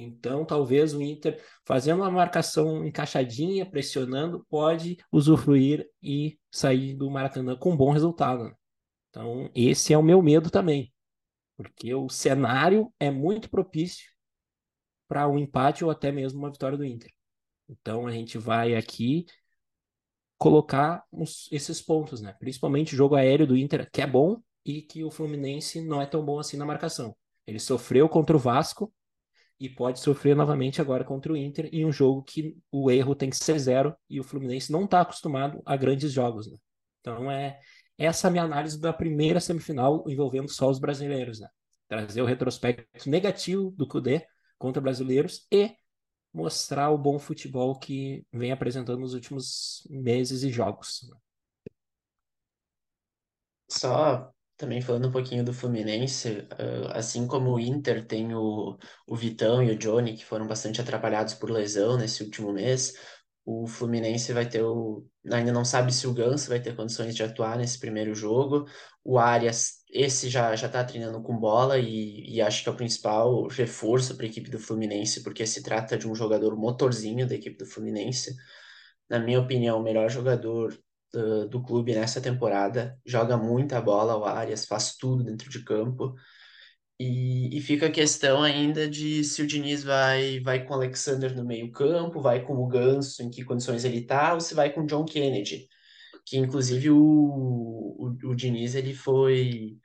Então, 0.00 0.44
talvez 0.44 0.94
o 0.94 1.02
Inter, 1.02 1.44
fazendo 1.64 2.02
uma 2.02 2.10
marcação 2.10 2.86
encaixadinha, 2.86 3.68
pressionando, 3.68 4.46
pode 4.48 4.96
usufruir 5.10 5.90
e 6.00 6.38
sair 6.52 6.94
do 6.94 7.10
Maracanã 7.10 7.56
com 7.56 7.72
um 7.72 7.76
bom 7.76 7.90
resultado. 7.90 8.56
Então, 9.10 9.50
esse 9.52 9.92
é 9.92 9.98
o 9.98 10.02
meu 10.02 10.22
medo 10.22 10.50
também, 10.50 10.94
porque 11.56 11.92
o 11.92 12.08
cenário 12.08 12.92
é 13.00 13.10
muito 13.10 13.50
propício 13.50 14.08
para 15.08 15.26
um 15.26 15.36
empate 15.36 15.84
ou 15.84 15.90
até 15.90 16.12
mesmo 16.12 16.38
uma 16.38 16.52
vitória 16.52 16.78
do 16.78 16.84
Inter. 16.84 17.10
Então, 17.68 18.06
a 18.06 18.12
gente 18.12 18.38
vai 18.38 18.76
aqui 18.76 19.26
colocar 20.38 21.02
esses 21.50 21.82
pontos, 21.82 22.20
né? 22.20 22.36
Principalmente 22.38 22.94
o 22.94 22.96
jogo 22.96 23.16
aéreo 23.16 23.48
do 23.48 23.56
Inter, 23.56 23.90
que 23.90 24.00
é 24.00 24.06
bom, 24.06 24.40
e 24.64 24.80
que 24.80 25.02
o 25.02 25.10
Fluminense 25.10 25.80
não 25.80 26.00
é 26.00 26.06
tão 26.06 26.24
bom 26.24 26.38
assim 26.38 26.56
na 26.56 26.64
marcação. 26.64 27.16
Ele 27.44 27.58
sofreu 27.58 28.08
contra 28.08 28.36
o 28.36 28.38
Vasco 28.38 28.92
e 29.60 29.68
pode 29.68 30.00
sofrer 30.00 30.36
novamente 30.36 30.80
agora 30.80 31.04
contra 31.04 31.32
o 31.32 31.36
Inter 31.36 31.68
em 31.72 31.84
um 31.84 31.92
jogo 31.92 32.22
que 32.22 32.56
o 32.70 32.90
erro 32.90 33.14
tem 33.14 33.28
que 33.28 33.36
ser 33.36 33.58
zero 33.58 33.96
e 34.08 34.20
o 34.20 34.24
Fluminense 34.24 34.70
não 34.70 34.84
está 34.84 35.00
acostumado 35.00 35.60
a 35.66 35.76
grandes 35.76 36.12
jogos. 36.12 36.50
Né? 36.50 36.56
Então 37.00 37.30
é 37.30 37.58
essa 37.96 38.28
a 38.28 38.30
minha 38.30 38.44
análise 38.44 38.80
da 38.80 38.92
primeira 38.92 39.40
semifinal 39.40 40.04
envolvendo 40.08 40.48
só 40.48 40.70
os 40.70 40.78
brasileiros. 40.78 41.40
Né? 41.40 41.48
Trazer 41.88 42.22
o 42.22 42.26
retrospecto 42.26 43.10
negativo 43.10 43.72
do 43.72 43.86
Cudê 43.86 44.26
contra 44.56 44.80
brasileiros 44.80 45.46
e 45.50 45.74
mostrar 46.32 46.90
o 46.90 46.98
bom 46.98 47.18
futebol 47.18 47.76
que 47.78 48.24
vem 48.32 48.52
apresentando 48.52 49.00
nos 49.00 49.14
últimos 49.14 49.86
meses 49.90 50.42
e 50.42 50.50
jogos. 50.50 51.10
Só 53.68 54.32
também 54.58 54.82
falando 54.82 55.08
um 55.08 55.12
pouquinho 55.12 55.44
do 55.44 55.52
Fluminense, 55.54 56.46
uh, 56.52 56.88
assim 56.92 57.26
como 57.26 57.54
o 57.54 57.60
Inter 57.60 58.04
tem 58.04 58.34
o, 58.34 58.76
o 59.06 59.16
Vitão 59.16 59.62
e 59.62 59.70
o 59.70 59.78
Johnny, 59.78 60.14
que 60.14 60.24
foram 60.24 60.46
bastante 60.46 60.80
atrapalhados 60.80 61.34
por 61.34 61.50
lesão 61.50 61.96
nesse 61.96 62.24
último 62.24 62.52
mês, 62.52 62.94
o 63.50 63.66
Fluminense 63.66 64.30
vai 64.32 64.46
ter 64.46 64.62
o. 64.62 65.06
Ainda 65.32 65.52
não 65.52 65.64
sabe 65.64 65.90
se 65.90 66.06
o 66.06 66.12
Ganso 66.12 66.50
vai 66.50 66.60
ter 66.60 66.76
condições 66.76 67.16
de 67.16 67.22
atuar 67.22 67.56
nesse 67.56 67.78
primeiro 67.78 68.14
jogo. 68.14 68.66
O 69.02 69.18
Arias, 69.18 69.84
esse 69.90 70.28
já 70.28 70.54
já 70.54 70.66
está 70.66 70.84
treinando 70.84 71.22
com 71.22 71.38
bola 71.38 71.78
e, 71.78 72.28
e 72.28 72.42
acho 72.42 72.62
que 72.62 72.68
é 72.68 72.72
o 72.72 72.76
principal 72.76 73.46
reforço 73.48 74.16
para 74.16 74.26
a 74.26 74.28
equipe 74.28 74.50
do 74.50 74.58
Fluminense, 74.58 75.22
porque 75.22 75.46
se 75.46 75.62
trata 75.62 75.96
de 75.96 76.06
um 76.06 76.14
jogador 76.14 76.54
motorzinho 76.56 77.26
da 77.26 77.34
equipe 77.34 77.56
do 77.56 77.64
Fluminense. 77.64 78.34
Na 79.08 79.18
minha 79.18 79.40
opinião, 79.40 79.80
o 79.80 79.82
melhor 79.82 80.10
jogador 80.10 80.78
do, 81.12 81.48
do 81.48 81.62
clube 81.62 81.94
nessa 81.94 82.20
temporada. 82.20 82.98
Joga 83.04 83.36
muita 83.36 83.80
bola, 83.80 84.16
o 84.16 84.24
Arias 84.24 84.66
faz 84.66 84.96
tudo 84.96 85.24
dentro 85.24 85.50
de 85.50 85.64
campo. 85.64 86.14
E, 87.00 87.56
e, 87.56 87.60
fica 87.60 87.86
a 87.86 87.90
questão 87.90 88.42
ainda 88.42 88.88
de 88.88 89.22
se 89.22 89.40
o 89.40 89.46
Diniz 89.46 89.84
vai, 89.84 90.40
vai 90.40 90.64
com 90.64 90.72
o 90.72 90.76
Alexander 90.76 91.34
no 91.34 91.44
meio-campo, 91.44 92.20
vai 92.20 92.44
com 92.44 92.56
o 92.56 92.66
Ganso, 92.66 93.22
em 93.22 93.30
que 93.30 93.44
condições 93.44 93.84
ele 93.84 94.02
tá, 94.04 94.34
ou 94.34 94.40
se 94.40 94.52
vai 94.52 94.72
com 94.72 94.82
o 94.82 94.86
John 94.86 95.04
Kennedy. 95.04 95.68
Que 96.26 96.38
inclusive 96.38 96.90
o, 96.90 96.98
o, 96.98 98.16
o 98.24 98.34
Diniz 98.34 98.74
ele 98.74 98.94
foi. 98.94 99.78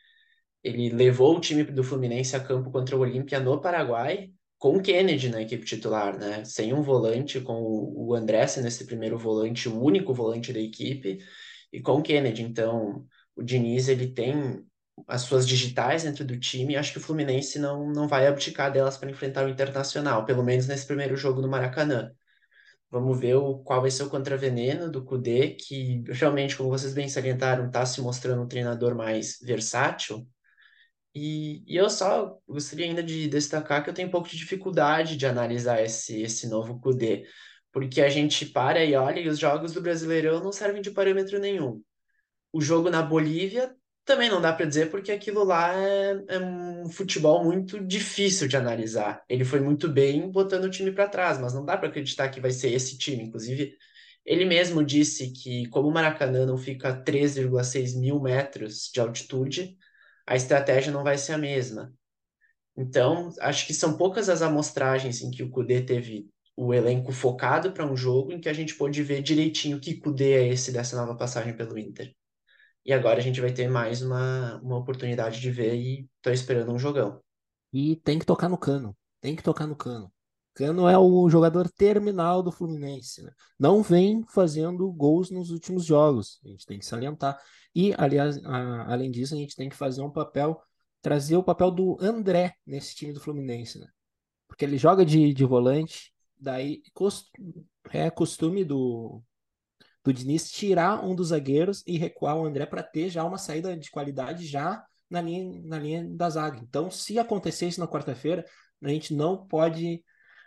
Ele 0.64 0.90
levou 0.90 1.38
o 1.38 1.42
time 1.42 1.64
do 1.64 1.84
Fluminense 1.84 2.36
a 2.36 2.40
campo 2.44 2.72
contra 2.72 2.96
o 2.98 3.00
Olímpia 3.02 3.40
no 3.40 3.62
Paraguai, 3.62 4.32
com 4.64 4.78
o 4.78 4.82
Kennedy 4.82 5.28
na 5.28 5.42
equipe 5.42 5.66
titular, 5.66 6.18
né? 6.18 6.46
Sem 6.46 6.72
um 6.74 6.82
volante, 6.82 7.42
com 7.42 7.54
o 7.62 8.16
André 8.16 8.46
nesse 8.62 8.86
primeiro 8.86 9.18
volante, 9.18 9.68
o 9.68 9.78
único 9.78 10.14
volante 10.14 10.54
da 10.54 10.60
equipe, 10.62 11.18
e 11.70 11.82
com 11.82 11.96
o 11.98 12.02
Kennedy. 12.02 12.44
Então, 12.44 13.06
o 13.36 13.44
Diniz, 13.44 13.90
ele 13.90 14.14
tem 14.14 14.64
as 15.06 15.24
suas 15.24 15.46
digitais 15.46 16.04
dentro 16.04 16.24
do 16.24 16.40
time, 16.40 16.74
e 16.74 16.78
acho 16.78 16.94
que 16.94 16.98
o 16.98 17.02
Fluminense 17.02 17.60
não, 17.60 17.92
não 17.92 18.08
vai 18.08 18.26
abdicar 18.26 18.72
delas 18.72 18.96
para 18.96 19.12
enfrentar 19.12 19.46
o 19.46 19.50
Internacional, 19.50 20.24
pelo 20.24 20.42
menos 20.42 20.66
nesse 20.66 20.88
primeiro 20.88 21.18
jogo 21.18 21.42
no 21.42 21.50
Maracanã. 21.50 22.10
Vamos 22.90 23.20
ver 23.20 23.36
o, 23.36 23.58
qual 23.58 23.82
vai 23.82 23.92
ser 23.92 24.04
o 24.04 24.10
contraveneno 24.10 24.90
do 24.90 25.04
Cudê, 25.04 25.58
que 25.60 26.06
realmente, 26.08 26.56
como 26.56 26.70
vocês 26.70 26.94
bem 26.94 27.10
salientaram, 27.10 27.68
está 27.68 27.86
se 27.86 28.00
mostrando 28.00 28.42
um 28.42 28.48
treinador 28.48 28.96
mais 28.96 29.40
versátil, 29.42 30.26
e, 31.16 31.64
e 31.68 31.76
eu 31.78 31.90
só 31.90 32.40
gostaria 32.48 32.86
ainda 32.86 33.04
de 33.04 33.28
destacar 33.28 33.84
que 33.84 33.90
eu 33.90 33.94
tenho 33.94 34.08
um 34.08 34.12
pouco 34.12 34.28
de 34.28 34.38
dificuldade 34.38 35.16
de 35.16 35.26
analisar 35.26 35.84
esse, 35.84 36.22
esse 36.22 36.48
novo 36.48 36.80
Kudê, 36.80 37.26
porque 37.72 38.02
a 38.02 38.10
gente 38.10 38.46
para 38.46 38.84
e 38.84 38.96
olha 38.96 39.20
e 39.20 39.28
os 39.28 39.40
jogos 39.40 39.74
do 39.74 39.82
Brasileirão 39.82 40.44
não 40.44 40.52
servem 40.52 40.82
de 40.82 40.92
parâmetro 40.92 41.40
nenhum. 41.40 41.82
O 42.52 42.62
jogo 42.62 42.90
na 42.90 43.02
Bolívia 43.02 43.76
também 44.06 44.30
não 44.30 44.42
dá 44.42 44.52
para 44.52 44.66
dizer, 44.66 44.92
porque 44.92 45.12
aquilo 45.12 45.44
lá 45.44 45.74
é, 45.76 46.24
é, 46.28 46.40
um 46.40 46.90
futebol 46.90 47.44
muito 47.44 47.80
difícil 47.80 48.48
de 48.48 48.58
analisar. 48.58 49.24
Ele 49.30 49.46
foi 49.46 49.60
muito 49.62 49.88
bem 49.88 50.30
botando 50.30 50.66
o 50.66 50.70
time 50.70 50.92
para 50.92 51.08
trás, 51.08 51.40
mas 51.40 51.54
não 51.54 51.64
dá 51.64 51.78
para 51.78 51.88
acreditar 51.88 52.30
que 52.30 52.42
vai 52.42 52.52
ser 52.52 52.72
esse 52.74 52.98
time. 52.98 53.24
Inclusive, 53.24 53.74
ele 54.26 54.46
mesmo 54.46 54.84
disse 54.84 55.32
que, 55.32 55.68
como 55.70 55.88
o 55.88 55.92
Maracanã 55.92 56.46
não 56.46 56.58
fica 56.58 56.90
a 56.90 57.04
3,6 57.04 57.98
mil 57.98 58.20
metros 58.20 58.90
de 58.94 59.00
altitude, 59.00 59.78
a 60.26 60.36
estratégia 60.36 60.92
não 60.92 61.04
vai 61.04 61.18
ser 61.18 61.34
a 61.34 61.38
mesma. 61.38 61.94
Então, 62.76 63.32
acho 63.40 63.68
que 63.68 63.74
são 63.74 63.98
poucas 63.98 64.30
as 64.30 64.42
amostragens 64.42 65.22
em 65.22 65.30
que 65.30 65.44
o 65.44 65.50
Kudê 65.50 65.82
teve 65.82 66.28
o 66.56 66.74
elenco 66.74 67.12
focado 67.12 67.72
para 67.72 67.86
um 67.86 67.96
jogo 67.96 68.32
em 68.32 68.40
que 68.40 68.50
a 68.50 68.54
gente 68.54 68.76
pôde 68.76 69.02
ver 69.04 69.22
direitinho 69.22 69.80
que 69.80 70.00
Kudê 70.00 70.34
é 70.34 70.48
esse 70.48 70.72
dessa 70.72 70.96
nova 70.96 71.16
passagem 71.16 71.56
pelo 71.56 71.78
Inter. 71.78 72.14
E 72.86 72.92
agora 72.92 73.20
a 73.20 73.22
gente 73.22 73.40
vai 73.40 73.52
ter 73.52 73.70
mais 73.70 74.02
uma, 74.02 74.60
uma 74.62 74.78
oportunidade 74.78 75.40
de 75.40 75.50
ver 75.50 75.76
e 75.76 76.08
tô 76.22 76.30
esperando 76.32 76.72
um 76.72 76.80
jogão. 76.80 77.22
E 77.72 77.96
tem 77.98 78.20
que 78.20 78.26
tocar 78.26 78.50
no 78.50 78.58
cano. 78.58 78.96
Tem 79.22 79.36
que 79.36 79.44
tocar 79.44 79.66
no 79.66 79.76
cano. 79.76 80.12
Cano 80.54 80.88
é 80.88 80.98
o 80.98 81.30
jogador 81.30 81.70
terminal 81.70 82.44
do 82.44 82.52
Fluminense. 82.52 83.24
Né? 83.24 83.32
Não 83.60 83.82
vem 83.82 84.24
fazendo 84.30 84.92
gols 84.92 85.32
nos 85.32 85.50
últimos 85.50 85.86
jogos. 85.86 86.40
A 86.46 86.50
gente 86.50 86.66
tem 86.66 86.80
que 86.80 86.86
salientar. 86.86 87.40
E, 87.76 87.94
aliás, 87.98 88.44
a, 88.46 88.92
além 88.94 89.10
disso, 89.10 89.34
a 89.34 89.38
gente 89.38 89.56
tem 89.56 89.68
que 89.68 89.76
fazer 89.76 90.02
um 90.02 90.12
papel, 90.12 90.62
trazer 91.02 91.36
o 91.36 91.44
papel 91.44 91.72
do 91.72 91.98
André 92.00 92.54
nesse 92.66 92.96
time 92.96 93.14
do 93.14 93.20
Fluminense, 93.20 93.80
né? 93.80 93.88
Porque 94.48 94.64
ele 94.64 94.78
joga 94.78 95.04
de, 95.04 95.34
de 95.34 95.44
volante, 95.44 96.14
daí 96.38 96.84
cost, 96.94 97.32
é 97.92 98.12
costume 98.12 98.64
do, 98.64 99.24
do 100.04 100.14
Diniz 100.14 100.52
tirar 100.52 101.04
um 101.04 101.16
dos 101.16 101.30
zagueiros 101.30 101.84
e 101.88 101.98
recuar 101.98 102.38
o 102.38 102.46
André 102.46 102.68
para 102.68 102.84
ter 102.84 103.10
já 103.10 103.24
uma 103.24 103.40
saída 103.40 103.76
de 103.76 103.90
qualidade 103.90 104.46
já 104.46 104.86
na 105.10 105.22
linha, 105.22 105.62
na 105.64 105.80
linha 105.80 106.08
da 106.08 106.30
zaga. 106.30 106.60
Então, 106.60 106.92
se 106.92 107.18
acontecer 107.18 107.68
isso 107.68 107.80
na 107.80 107.88
quarta-feira, 107.88 108.46
a 108.84 108.90
gente 108.90 109.16
não 109.16 109.48
pode 109.48 110.04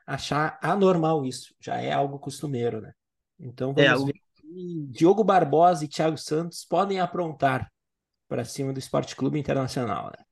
achar 0.06 0.58
anormal 0.62 1.24
isso. 1.26 1.54
Já 1.60 1.76
é 1.78 1.92
algo 1.92 2.18
costumeiro, 2.18 2.80
né? 2.80 2.92
Então 3.38 3.74
É, 3.76 3.94
vamos 3.94 4.02
o- 4.02 4.04
ver 4.04 4.14
que 4.36 4.86
Diogo 4.90 5.24
Barbosa 5.24 5.84
e 5.84 5.88
Thiago 5.88 6.18
Santos 6.18 6.64
podem 6.64 7.00
aprontar 7.00 7.70
para 8.28 8.44
cima 8.44 8.72
do 8.72 8.78
Esporte 8.80 9.16
Clube 9.16 9.38
Internacional, 9.40 10.06
né? 10.16 10.24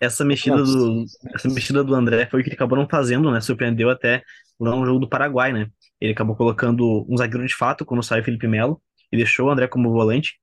essa 0.00 0.24
mexida 0.24 0.56
Não, 0.56 0.64
do, 0.64 1.04
essa 1.34 1.48
mexida 1.48 1.84
do 1.84 1.94
André 1.94 2.26
foi 2.30 2.40
o 2.40 2.42
que 2.42 2.48
ele 2.48 2.54
acabou 2.56 2.78
não 2.78 2.88
fazendo, 2.88 3.30
né? 3.30 3.40
Surpreendeu 3.40 3.90
até 3.90 4.22
lá 4.58 4.74
no 4.74 4.84
jogo 4.86 4.98
do 5.00 5.08
Paraguai, 5.08 5.52
né? 5.52 5.66
Ele 6.00 6.12
acabou 6.12 6.34
colocando 6.36 7.06
um 7.08 7.16
zagueiro 7.16 7.46
de 7.46 7.54
fato 7.54 7.84
quando 7.84 8.02
saiu 8.02 8.22
o 8.22 8.24
Felipe 8.24 8.46
Melo 8.48 8.80
e 9.12 9.16
deixou 9.16 9.48
o 9.48 9.50
André 9.50 9.68
como 9.68 9.90
volante. 9.90 10.34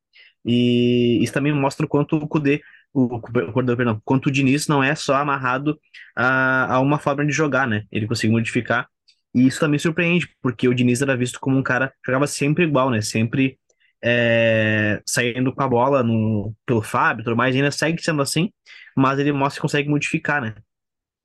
E 0.45 1.19
isso 1.23 1.33
também 1.33 1.51
mostra 1.53 1.85
o 1.85 1.89
quanto 1.89 2.15
o 2.17 2.27
Kudê, 2.27 2.61
o, 2.97 3.15
o, 3.15 3.51
perdão, 3.75 4.01
quanto 4.03 4.27
o 4.27 4.31
Diniz 4.31 4.67
não 4.67 4.83
é 4.83 4.95
só 4.95 5.15
amarrado 5.15 5.79
a, 6.15 6.75
a 6.75 6.79
uma 6.79 6.97
forma 6.97 7.23
de 7.25 7.31
jogar, 7.31 7.67
né? 7.67 7.83
Ele 7.91 8.07
conseguiu 8.07 8.31
modificar. 8.31 8.87
E 9.35 9.45
isso 9.45 9.59
também 9.59 9.77
surpreende, 9.77 10.27
porque 10.41 10.67
o 10.67 10.73
Diniz 10.73 11.01
era 11.01 11.15
visto 11.15 11.39
como 11.39 11.57
um 11.57 11.63
cara 11.63 11.89
que 11.89 12.07
jogava 12.07 12.25
sempre 12.25 12.63
igual, 12.63 12.89
né? 12.89 13.01
Sempre 13.01 13.59
é, 14.03 14.99
saindo 15.05 15.53
com 15.53 15.61
a 15.61 15.67
bola 15.67 16.01
no, 16.01 16.55
pelo 16.65 16.81
Fábio 16.81 17.21
e 17.21 17.23
tudo 17.23 17.35
mais, 17.35 17.55
ainda 17.55 17.69
segue 17.69 18.01
sendo 18.01 18.21
assim, 18.21 18.51
mas 18.95 19.19
ele 19.19 19.31
mostra 19.31 19.57
que 19.57 19.61
consegue 19.61 19.89
modificar, 19.89 20.41
né? 20.41 20.55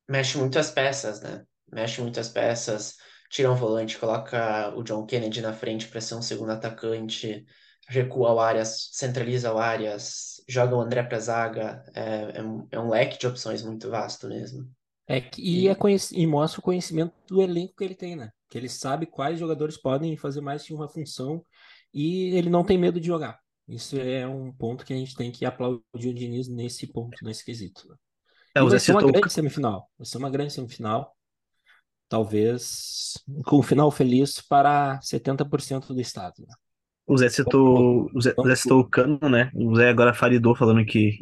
Mexe 0.09 0.37
muitas 0.37 0.71
peças, 0.71 1.23
né? 1.23 1.43
Mexe 1.73 2.03
muitas 2.03 2.29
peças, 2.29 2.97
tira 3.31 3.51
um 3.51 3.55
volante, 3.55 3.97
coloca 3.97 4.75
o 4.77 4.83
John 4.83 5.07
Kennedy 5.07 5.41
na 5.41 5.55
frente 5.55 5.89
para 5.89 6.03
ser 6.03 6.17
um 6.17 6.23
segundo 6.23 6.53
atacante, 6.53 7.47
recua 7.89 8.33
o 8.33 8.41
Arias, 8.41 8.91
centraliza 8.93 9.53
o 9.55 9.59
Arias, 9.59 10.32
joga 10.53 10.77
o 10.77 10.81
André 10.81 11.03
pra 11.03 11.19
zaga. 11.19 11.85
É, 11.95 12.39
é, 12.39 12.43
um, 12.43 12.67
é 12.71 12.79
um 12.79 12.89
leque 12.91 13.19
de 13.19 13.27
opções 13.27 13.63
muito 13.63 13.91
vasto 13.91 14.29
mesmo. 14.29 14.69
É 15.07 15.21
que, 15.21 15.43
e, 15.43 15.69
é 15.69 15.75
conhec- 15.75 16.13
e 16.13 16.27
mostra 16.27 16.61
o 16.61 16.63
conhecimento 16.63 17.13
do 17.29 17.43
elenco 17.43 17.75
que 17.77 17.85
ele 17.85 17.95
tem, 17.95 18.17
né? 18.17 18.31
Que 18.49 18.57
ele 18.59 18.69
sabe 18.69 19.07
quais 19.07 19.39
jogadores 19.39 19.77
podem 19.77 20.17
fazer 20.17 20.41
mais 20.41 20.65
de 20.65 20.73
uma 20.75 20.89
função 20.89 21.45
e 21.93 22.35
ele 22.37 22.49
não 22.49 22.65
tem 22.65 22.79
medo 22.79 23.01
de 23.01 23.07
jogar. 23.07 23.39
Isso 23.69 23.97
é 23.99 24.27
um 24.27 24.53
ponto 24.53 24.85
que 24.85 24.93
a 24.93 24.97
gente 24.97 25.15
tem 25.15 25.31
que 25.33 25.45
aplaudir 25.45 26.09
o 26.09 26.15
Diniz 26.15 26.49
nesse 26.49 26.87
ponto, 26.87 27.17
nesse 27.25 27.45
quesito. 27.45 27.89
né? 27.89 27.97
É, 28.55 28.61
vai 28.63 28.79
ser 28.79 28.93
uma 28.93 29.03
grande 29.03 29.33
semifinal. 29.33 29.91
Vai 29.99 30.07
ser 30.07 30.19
uma 30.19 30.31
grande 30.31 30.53
semifinal. 30.53 31.17
Talvez 32.09 33.15
com 33.47 33.59
um 33.59 33.63
final 33.63 33.91
feliz 33.91 34.41
para 34.41 35.01
70% 35.01 35.95
do 35.95 36.01
estado. 36.01 36.35
né? 36.47 36.55
O 37.07 37.17
Zé 37.17 37.29
citou, 37.29 38.09
o 38.15 38.21
Zé, 38.21 38.35
o 38.39 38.47
Zé 38.47 38.55
citou 38.57 38.81
o 38.81 38.89
Cano, 38.89 39.19
né? 39.29 39.51
O 39.55 39.75
Zé 39.77 39.89
agora 39.91 40.15
faridou 40.15 40.55
falando 40.55 40.85
que 40.85 41.19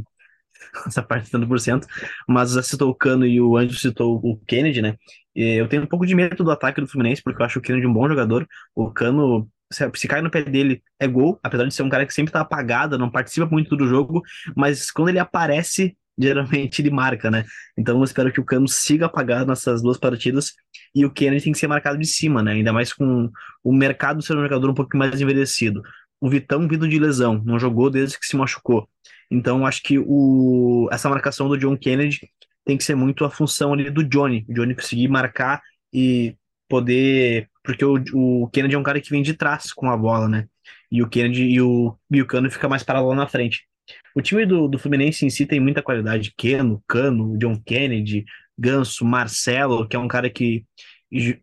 essa 0.87 1.03
parte 1.03 1.31
tanto 1.31 1.47
por 1.49 1.61
cento, 1.61 1.87
mas 2.29 2.53
o 2.53 2.55
Zé 2.55 2.63
citou 2.63 2.91
o 2.91 2.95
Cano 2.95 3.27
e 3.27 3.41
o 3.41 3.57
Anjo 3.57 3.79
citou 3.79 4.21
o 4.23 4.39
Kennedy, 4.47 4.83
né? 4.83 4.97
E 5.35 5.61
eu 5.61 5.69
tenho 5.69 5.83
um 5.83 5.87
pouco 5.87 6.07
de 6.07 6.15
medo 6.15 6.45
do 6.45 6.51
ataque 6.51 6.81
do 6.81 6.87
Fluminense, 6.89 7.23
porque 7.23 7.41
eu 7.41 7.47
acho 7.47 7.59
o 7.59 7.63
Kennedy 7.63 7.87
um 7.87 7.93
bom 7.93 8.09
jogador. 8.09 8.47
O 8.75 8.91
Cano, 8.91 9.49
se, 9.73 9.91
se 9.95 10.09
cai 10.09 10.21
no 10.23 10.31
pé 10.31 10.43
dele, 10.43 10.83
é 10.99 11.07
gol, 11.09 11.39
apesar 11.43 11.65
de 11.67 11.75
ser 11.75 11.83
um 11.83 11.89
cara 11.89 12.07
que 12.07 12.15
sempre 12.15 12.33
tá 12.33 12.41
apagado, 12.41 12.99
não 12.99 13.11
participa 13.11 13.47
muito 13.47 13.77
do 13.77 13.87
jogo, 13.87 14.23
mas 14.57 14.91
quando 14.91 15.09
ele 15.09 15.19
aparece, 15.19 15.97
geralmente 16.21 16.81
ele 16.83 16.91
marca, 16.91 17.31
né? 17.31 17.45
Então 17.77 17.99
eu 17.99 18.05
espero 18.05 18.33
que 18.33 18.41
o 18.41 18.45
Cano 18.45 18.69
siga 18.69 19.07
apagado 19.07 19.47
nessas 19.47 19.83
duas 19.83 19.99
partidas 19.99 20.53
e 20.95 21.05
o 21.05 21.11
Kennedy 21.11 21.45
tem 21.45 21.53
que 21.53 21.59
ser 21.59 21.67
marcado 21.67 21.99
de 21.99 22.07
cima, 22.07 22.43
né? 22.43 22.53
Ainda 22.53 22.73
mais 22.73 22.93
com 22.93 23.31
o 23.63 23.73
mercado 23.73 24.23
ser 24.23 24.37
um 24.37 24.43
jogador 24.43 24.71
um 24.71 24.75
pouco 24.75 24.97
mais 24.97 25.21
envelhecido. 25.21 25.83
O 26.21 26.29
Vitão 26.29 26.69
vindo 26.69 26.89
de 26.89 26.99
lesão, 26.99 27.43
não 27.45 27.59
jogou 27.59 27.91
desde 27.91 28.19
que 28.19 28.27
se 28.27 28.37
machucou. 28.37 28.89
Então 29.31 29.65
acho 29.65 29.83
que 29.83 29.99
o, 29.99 30.89
essa 30.93 31.09
marcação 31.09 31.49
do 31.49 31.57
John 31.57 31.77
Kennedy 31.77 32.29
tem 32.65 32.77
que 32.77 32.85
ser 32.85 32.95
muito 32.95 33.25
a 33.25 33.31
função 33.31 33.73
ali 33.73 33.91
do 33.91 34.05
Johnny. 34.05 34.45
O 34.49 34.55
Johnny 34.55 34.75
conseguir 34.75 35.09
marcar 35.09 35.63
e 35.93 36.37
poder. 36.69 37.49
Porque 37.63 37.85
o, 37.85 38.03
o 38.15 38.49
Kennedy 38.49 38.75
é 38.75 38.79
um 38.79 38.83
cara 38.83 39.01
que 39.01 39.11
vem 39.11 39.23
de 39.23 39.35
trás 39.35 39.73
com 39.73 39.91
a 39.91 39.97
bola, 39.97 40.29
né? 40.29 40.47
E 40.91 41.03
o 41.03 41.09
Kennedy 41.09 41.45
e 41.45 41.61
o, 41.61 41.97
e 42.11 42.21
o 42.21 42.27
Cano 42.27 42.51
fica 42.51 42.69
mais 42.69 42.83
parado 42.83 43.07
lá 43.07 43.15
na 43.15 43.27
frente. 43.27 43.67
O 44.15 44.23
time 44.23 44.45
do, 44.47 44.69
do 44.69 44.79
Fluminense 44.79 45.25
em 45.25 45.31
si 45.31 45.47
tem 45.47 45.61
muita 45.61 45.83
qualidade. 45.83 46.35
Keno, 46.37 46.83
Cano, 46.89 47.37
John 47.39 47.61
Kennedy, 47.65 48.25
Ganso, 48.59 49.05
Marcelo, 49.05 49.87
que 49.89 49.97
é 49.97 49.99
um 49.99 50.09
cara 50.09 50.29
que 50.31 50.65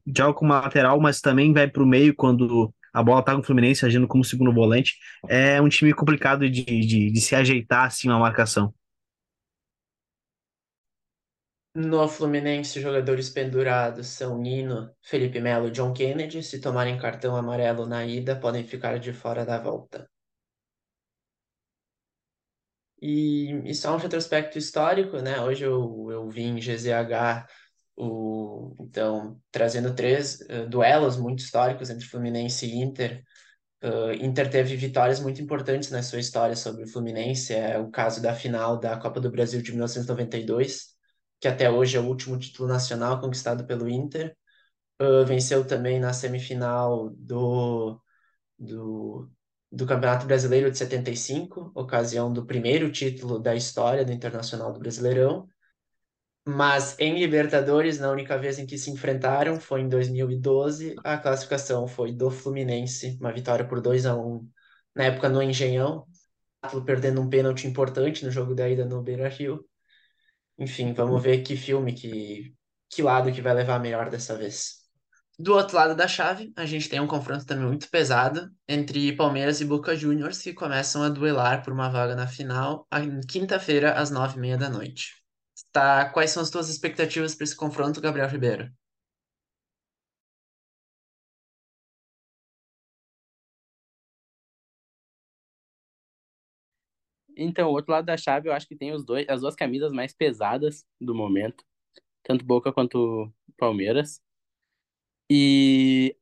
joga 0.06 0.34
como 0.34 0.54
lateral, 0.54 1.00
mas 1.00 1.20
também 1.22 1.54
vai 1.54 1.68
para 1.68 1.84
o 1.84 1.88
meio 1.88 2.16
quando 2.16 2.74
a 2.94 3.04
bola 3.04 3.24
tá 3.24 3.34
com 3.34 3.42
o 3.42 3.44
Fluminense 3.44 3.86
agindo 3.86 4.08
como 4.08 4.24
segundo 4.24 4.54
volante. 4.54 4.96
É 5.28 5.62
um 5.62 5.70
time 5.70 5.94
complicado 5.94 6.50
de, 6.50 6.64
de, 6.64 7.12
de 7.12 7.22
se 7.22 7.36
ajeitar 7.36 7.86
assim 7.86 8.08
na 8.08 8.18
marcação. 8.18 8.74
No 11.76 12.08
Fluminense, 12.08 12.82
jogadores 12.82 13.30
pendurados 13.30 14.08
são 14.08 14.40
Nino, 14.40 14.90
Felipe 15.00 15.40
Melo 15.40 15.68
e 15.68 15.72
John 15.72 15.94
Kennedy. 15.94 16.42
Se 16.42 16.60
tomarem 16.60 16.98
cartão 16.98 17.36
amarelo 17.36 17.86
na 17.86 18.04
ida, 18.04 18.36
podem 18.36 18.64
ficar 18.64 18.98
de 18.98 19.14
fora 19.14 19.46
da 19.46 19.60
volta. 19.60 20.10
E, 23.02 23.52
e 23.70 23.76
só 23.76 23.94
um 23.96 24.00
retrospecto 24.00 24.58
histórico, 24.58 25.18
né? 25.18 25.42
Hoje 25.42 25.64
eu, 25.66 26.08
eu 26.10 26.30
vi 26.30 26.44
em 26.44 26.60
GZH 26.60 27.48
o, 27.96 28.76
então, 28.80 29.40
trazendo 29.52 29.94
três 29.96 30.40
uh, 30.42 30.68
duelos 30.70 31.18
muito 31.18 31.40
históricos 31.40 31.90
entre 31.90 32.06
Fluminense 32.08 32.66
e 32.66 32.76
Inter. 32.76 33.24
Uh, 33.84 34.12
Inter 34.14 34.50
teve 34.50 34.76
vitórias 34.76 35.20
muito 35.20 35.42
importantes 35.42 35.92
na 35.92 36.02
sua 36.04 36.20
história 36.20 36.56
sobre 36.56 36.84
o 36.84 36.88
Fluminense. 36.88 37.54
É 37.54 37.78
o 37.80 37.90
caso 37.92 38.22
da 38.22 38.34
final 38.34 38.80
da 38.80 38.98
Copa 38.98 39.20
do 39.20 39.32
Brasil 39.32 39.62
de 39.62 39.72
1992, 39.72 40.96
que 41.40 41.48
até 41.48 41.70
hoje 41.70 41.98
é 41.98 42.00
o 42.00 42.08
último 42.08 42.38
título 42.40 42.68
nacional 42.68 43.20
conquistado 43.22 43.66
pelo 43.66 43.88
Inter. 43.90 44.36
Uh, 45.02 45.26
venceu 45.26 45.66
também 45.66 46.00
na 46.00 46.14
semifinal 46.14 47.10
do, 47.12 48.02
do, 48.58 49.30
do 49.72 49.86
Campeonato 49.86 50.26
Brasileiro 50.26 50.72
de 50.72 50.78
75, 50.78 51.72
ocasião 51.76 52.32
do 52.32 52.46
primeiro 52.46 52.92
título 52.92 53.40
da 53.40 53.56
história 53.56 54.06
do 54.06 54.12
Internacional 54.12 54.72
do 54.72 54.80
Brasileirão. 54.80 55.48
Mas 56.46 56.98
em 56.98 57.20
Libertadores, 57.20 58.00
na 58.00 58.10
única 58.10 58.38
vez 58.38 58.58
em 58.58 58.66
que 58.66 58.78
se 58.78 58.90
enfrentaram 58.90 59.60
foi 59.60 59.82
em 59.82 59.90
2012. 59.90 60.96
A 61.04 61.18
classificação 61.18 61.88
foi 61.88 62.14
do 62.14 62.32
Fluminense, 62.32 63.18
uma 63.20 63.34
vitória 63.34 63.68
por 63.68 63.82
2 63.82 64.06
a 64.06 64.16
1 64.16 64.50
na 64.96 65.04
época 65.04 65.30
no 65.30 65.44
Engenhão, 65.44 66.08
perdendo 66.86 67.22
um 67.22 67.30
pênalti 67.30 67.68
importante 67.68 68.26
no 68.26 68.32
jogo 68.32 68.56
da 68.56 68.68
ida 68.70 68.86
no 68.86 69.04
Beira-Rio. 69.04 69.64
Enfim, 70.58 70.94
vamos 70.94 71.22
ver 71.22 71.44
que 71.44 71.56
filme, 71.56 71.94
que, 71.94 72.56
que 72.90 73.04
lado 73.04 73.32
que 73.32 73.42
vai 73.42 73.54
levar 73.54 73.80
melhor 73.80 74.10
dessa 74.10 74.36
vez. 74.36 74.77
Do 75.40 75.54
outro 75.54 75.76
lado 75.78 75.96
da 75.96 76.08
chave, 76.08 76.52
a 76.56 76.66
gente 76.66 76.90
tem 76.90 77.00
um 77.00 77.08
confronto 77.08 77.46
também 77.46 77.66
muito 77.68 77.90
pesado 77.90 78.52
entre 78.68 79.16
Palmeiras 79.16 79.62
e 79.62 79.66
Boca 79.66 79.96
Juniors, 79.96 80.42
que 80.42 80.54
começam 80.54 81.02
a 81.04 81.10
duelar 81.10 81.64
por 81.64 81.74
uma 81.74 81.90
vaga 81.90 82.16
na 82.16 82.28
final, 82.28 82.88
quinta-feira, 83.30 83.94
às 83.94 84.10
nove 84.12 84.38
e 84.38 84.40
meia 84.42 84.58
da 84.58 84.70
noite. 84.70 85.16
Tá, 85.72 86.10
quais 86.10 86.32
são 86.32 86.42
as 86.44 86.50
tuas 86.50 86.70
expectativas 86.70 87.36
para 87.36 87.44
esse 87.46 87.56
confronto, 87.56 88.02
Gabriel 88.02 88.28
Ribeiro? 88.30 88.72
Então, 97.36 97.70
o 97.70 97.74
outro 97.74 97.92
lado 97.92 98.06
da 98.06 98.18
chave, 98.18 98.50
eu 98.50 98.54
acho 98.54 98.68
que 98.68 98.76
tem 98.76 98.94
os 98.94 99.06
dois, 99.06 99.28
as 99.30 99.42
duas 99.42 99.56
camisas 99.56 99.92
mais 99.92 100.14
pesadas 100.14 100.86
do 101.00 101.14
momento, 101.14 101.64
tanto 102.24 102.46
Boca 102.46 102.74
quanto 102.74 103.32
Palmeiras. 103.58 104.22
E 105.30 106.16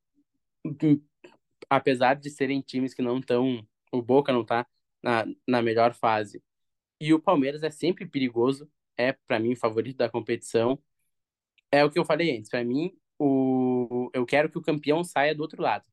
apesar 1.69 2.15
de 2.15 2.29
serem 2.29 2.61
times 2.61 2.93
que 2.93 3.01
não 3.01 3.19
estão, 3.19 3.65
o 3.91 4.01
Boca 4.01 4.31
não 4.33 4.45
tá 4.45 4.65
na, 5.03 5.25
na 5.47 5.61
melhor 5.61 5.93
fase. 5.93 6.43
E 7.01 7.13
o 7.13 7.21
Palmeiras 7.21 7.63
é 7.63 7.69
sempre 7.71 8.05
perigoso, 8.07 8.69
é 8.97 9.13
para 9.13 9.39
mim 9.39 9.53
o 9.53 9.57
favorito 9.57 9.97
da 9.97 10.09
competição. 10.09 10.79
É 11.71 11.83
o 11.85 11.91
que 11.91 11.99
eu 11.99 12.05
falei 12.05 12.37
antes, 12.37 12.49
para 12.49 12.63
mim 12.63 12.97
o 13.19 14.09
eu 14.13 14.25
quero 14.25 14.49
que 14.49 14.57
o 14.57 14.61
campeão 14.61 15.03
saia 15.03 15.35
do 15.35 15.41
outro 15.41 15.61
lado, 15.61 15.85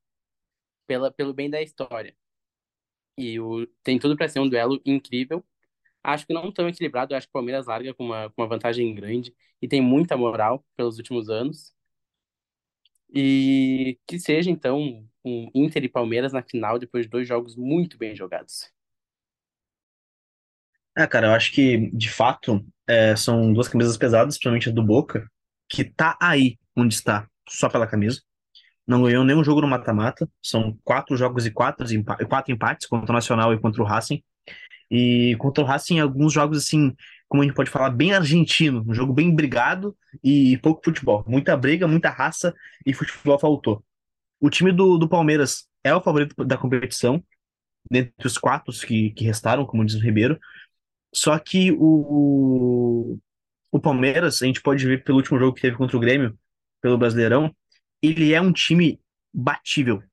pela 0.87 1.11
pelo 1.11 1.33
bem 1.33 1.49
da 1.49 1.61
história. 1.61 2.15
E 3.17 3.39
o 3.39 3.67
tem 3.83 3.99
tudo 3.99 4.15
para 4.17 4.27
ser 4.27 4.39
um 4.39 4.49
duelo 4.49 4.81
incrível. 4.85 5.43
Acho 6.03 6.27
que 6.27 6.33
não 6.33 6.51
tão 6.51 6.69
equilibrado, 6.69 7.15
acho 7.15 7.27
que 7.27 7.31
o 7.31 7.33
Palmeiras 7.33 7.67
larga 7.67 7.93
com 7.93 8.05
uma, 8.05 8.29
com 8.31 8.41
uma 8.43 8.47
vantagem 8.47 8.93
grande 8.95 9.35
e 9.61 9.67
tem 9.67 9.81
muita 9.81 10.17
moral 10.17 10.65
pelos 10.75 10.97
últimos 10.97 11.29
anos. 11.29 11.72
E 13.13 13.99
que 14.07 14.17
seja, 14.17 14.49
então, 14.49 15.07
um 15.23 15.49
Inter 15.53 15.83
e 15.83 15.89
Palmeiras 15.89 16.33
na 16.33 16.41
final 16.41 16.79
depois 16.79 17.05
de 17.05 17.11
dois 17.11 17.27
jogos 17.27 17.55
muito 17.55 17.97
bem 17.97 18.15
jogados. 18.15 18.71
É, 20.97 21.07
cara, 21.07 21.27
eu 21.27 21.31
acho 21.33 21.51
que, 21.51 21.89
de 21.91 22.09
fato, 22.09 22.63
é, 22.87 23.15
são 23.15 23.53
duas 23.53 23.67
camisas 23.67 23.97
pesadas, 23.97 24.35
principalmente 24.35 24.69
a 24.69 24.71
do 24.71 24.83
Boca, 24.83 25.27
que 25.69 25.83
tá 25.83 26.17
aí 26.21 26.57
onde 26.75 26.93
está, 26.93 27.27
só 27.49 27.69
pela 27.69 27.87
camisa. 27.87 28.21
Não 28.85 29.03
ganhou 29.03 29.23
nenhum 29.23 29.43
jogo 29.43 29.61
no 29.61 29.67
mata-mata. 29.67 30.29
São 30.41 30.77
quatro 30.83 31.15
jogos 31.15 31.45
e 31.45 31.51
quatro, 31.51 31.85
quatro 32.27 32.51
empates 32.51 32.87
contra 32.87 33.11
o 33.11 33.15
Nacional 33.15 33.53
e 33.53 33.59
contra 33.59 33.81
o 33.81 33.85
Racing. 33.85 34.21
E 34.91 35.35
contra 35.39 35.63
o 35.63 35.67
Racing, 35.67 35.99
alguns 35.99 36.33
jogos, 36.33 36.57
assim, 36.57 36.93
como 37.33 37.41
a 37.41 37.47
gente 37.47 37.55
pode 37.55 37.71
falar, 37.71 37.89
bem 37.89 38.13
argentino, 38.13 38.85
um 38.87 38.93
jogo 38.93 39.11
bem 39.11 39.33
brigado 39.33 39.97
e 40.23 40.55
pouco 40.59 40.83
futebol. 40.85 41.25
Muita 41.27 41.57
briga, 41.57 41.87
muita 41.87 42.11
raça 42.11 42.53
e 42.85 42.93
futebol 42.93 43.39
faltou. 43.39 43.83
O 44.39 44.51
time 44.51 44.71
do, 44.71 44.99
do 44.99 45.09
Palmeiras 45.09 45.67
é 45.83 45.95
o 45.95 45.99
favorito 45.99 46.45
da 46.45 46.55
competição, 46.55 47.23
dentre 47.89 48.27
os 48.27 48.37
quatro 48.37 48.71
que, 48.85 49.09
que 49.13 49.25
restaram, 49.25 49.65
como 49.65 49.83
diz 49.83 49.95
o 49.95 49.99
Ribeiro. 49.99 50.39
Só 51.11 51.39
que 51.39 51.71
o, 51.71 53.17
o 53.71 53.79
Palmeiras, 53.79 54.43
a 54.43 54.45
gente 54.45 54.61
pode 54.61 54.85
ver 54.85 55.03
pelo 55.03 55.17
último 55.17 55.39
jogo 55.39 55.55
que 55.55 55.61
teve 55.63 55.75
contra 55.75 55.97
o 55.97 55.99
Grêmio, 55.99 56.37
pelo 56.83 56.99
Brasileirão, 56.99 57.51
ele 57.99 58.31
é 58.31 58.39
um 58.39 58.53
time 58.53 59.01
batível. 59.33 60.03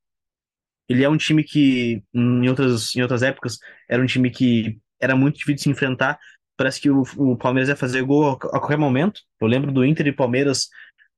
Ele 0.89 1.03
é 1.03 1.09
um 1.09 1.17
time 1.17 1.43
que, 1.43 2.03
em 2.15 2.49
outras, 2.49 2.95
em 2.95 3.03
outras 3.03 3.21
épocas, 3.21 3.59
era 3.87 4.01
um 4.01 4.07
time 4.07 4.31
que 4.31 4.79
era 4.99 5.15
muito 5.15 5.35
difícil 5.35 5.55
de 5.55 5.61
se 5.61 5.69
enfrentar, 5.69 6.19
Parece 6.61 6.79
que 6.79 6.91
o, 6.91 7.01
o 7.17 7.35
Palmeiras 7.35 7.69
ia 7.69 7.75
fazer 7.75 8.03
gol 8.03 8.29
a, 8.29 8.33
a, 8.33 8.59
qualquer 8.59 8.77
momento. 8.77 9.19
Eu 9.39 9.47
lembro 9.47 9.71
do 9.71 9.83
Inter 9.83 10.05
e 10.05 10.11
Palmeiras, 10.11 10.69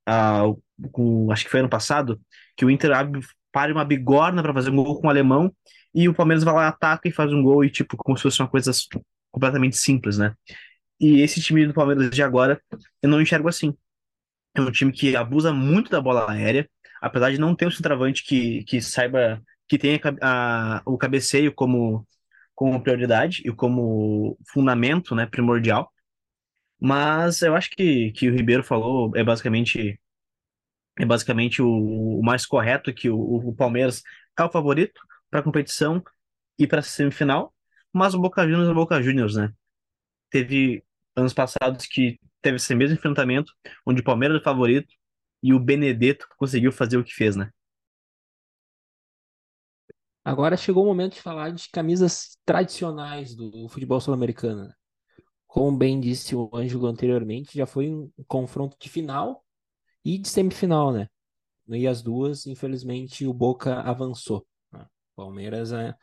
ah, 0.07 0.43
com, 0.89 1.29
acho 1.33 1.43
que 1.43 1.51
foi 1.51 1.59
ano 1.59 1.67
passado, 1.67 2.17
que 2.55 2.63
o 2.63 2.71
Inter 2.71 2.93
abre, 2.93 3.19
para 3.51 3.73
uma 3.73 3.83
bigorna 3.83 4.41
para 4.41 4.53
fazer 4.53 4.69
um 4.69 4.77
gol 4.77 5.01
com 5.01 5.07
o 5.07 5.09
alemão 5.09 5.53
e 5.93 6.07
o 6.07 6.13
Palmeiras 6.13 6.45
vai 6.45 6.53
lá, 6.53 6.69
ataca 6.69 7.09
e 7.09 7.11
faz 7.11 7.33
um 7.33 7.43
gol 7.43 7.65
e, 7.65 7.69
tipo, 7.69 7.97
como 7.97 8.17
se 8.17 8.23
fosse 8.23 8.39
uma 8.41 8.47
coisa 8.47 8.71
completamente 9.31 9.75
simples, 9.75 10.17
né? 10.17 10.33
E 10.97 11.19
esse 11.19 11.41
time 11.41 11.67
do 11.67 11.73
Palmeiras 11.73 12.09
de 12.09 12.23
agora, 12.23 12.61
eu 13.01 13.09
não 13.09 13.19
enxergo 13.19 13.49
assim. 13.49 13.75
É 14.55 14.61
um 14.61 14.71
time 14.71 14.93
que 14.93 15.13
abusa 15.13 15.51
muito 15.51 15.91
da 15.91 15.99
bola 15.99 16.31
aérea, 16.31 16.69
apesar 17.01 17.31
de 17.31 17.37
não 17.37 17.53
ter 17.53 17.67
um 17.67 17.71
centroavante 17.71 18.23
que, 18.23 18.63
que 18.63 18.81
saiba, 18.81 19.41
que 19.67 19.77
tenha 19.77 19.99
a, 20.21 20.77
a, 20.77 20.81
o 20.85 20.97
cabeceio 20.97 21.53
como 21.53 22.07
como 22.55 22.81
prioridade 22.81 23.41
e 23.45 23.51
como 23.51 24.37
fundamento, 24.51 25.15
né, 25.15 25.25
primordial. 25.25 25.91
Mas 26.79 27.41
eu 27.41 27.55
acho 27.55 27.69
que, 27.71 28.11
que 28.11 28.29
o 28.29 28.35
Ribeiro 28.35 28.63
falou 28.63 29.11
é 29.15 29.23
basicamente 29.23 29.99
é 30.97 31.05
basicamente 31.05 31.61
o, 31.61 32.19
o 32.19 32.23
mais 32.23 32.45
correto 32.45 32.93
que 32.93 33.09
o, 33.09 33.17
o 33.17 33.55
Palmeiras 33.55 34.03
é 34.37 34.43
o 34.43 34.51
favorito 34.51 35.01
para 35.29 35.39
a 35.39 35.43
competição 35.43 36.03
e 36.57 36.67
para 36.67 36.79
a 36.79 36.83
semifinal, 36.83 37.53
mas 37.91 38.13
o 38.13 38.19
Boca 38.19 38.43
Juniors 38.43 38.67
é 38.67 38.71
o 38.71 38.75
Boca 38.75 39.01
Juniors, 39.01 39.35
né? 39.35 39.51
Teve 40.29 40.83
anos 41.15 41.33
passados 41.33 41.85
que 41.87 42.19
teve 42.41 42.57
esse 42.57 42.75
mesmo 42.75 42.95
enfrentamento, 42.95 43.53
onde 43.85 44.01
o 44.01 44.03
Palmeiras 44.03 44.37
é 44.37 44.41
o 44.41 44.43
favorito 44.43 44.93
e 45.41 45.53
o 45.53 45.59
Benedetto 45.59 46.27
conseguiu 46.37 46.71
fazer 46.71 46.97
o 46.97 47.03
que 47.03 47.13
fez, 47.13 47.35
né? 47.35 47.51
Agora 50.23 50.55
chegou 50.55 50.83
o 50.83 50.87
momento 50.87 51.15
de 51.15 51.21
falar 51.21 51.51
de 51.51 51.69
camisas 51.69 52.37
tradicionais 52.45 53.35
do 53.35 53.67
futebol 53.67 53.99
sul-americano. 53.99 54.65
né? 54.65 54.73
Como 55.47 55.77
bem 55.77 55.99
disse 55.99 56.35
o 56.35 56.49
Ângelo 56.53 56.87
anteriormente, 56.87 57.57
já 57.57 57.65
foi 57.65 57.89
um 57.89 58.09
confronto 58.27 58.77
de 58.79 58.89
final 58.89 59.43
e 60.03 60.17
de 60.17 60.29
semifinal, 60.29 60.91
né? 60.91 61.07
E 61.67 61.87
as 61.87 62.01
duas, 62.01 62.45
infelizmente, 62.45 63.25
o 63.27 63.33
Boca 63.33 63.81
avançou. 63.81 64.45
né? 64.71 64.85
Palmeiras, 65.15 65.71
é... 65.71 65.95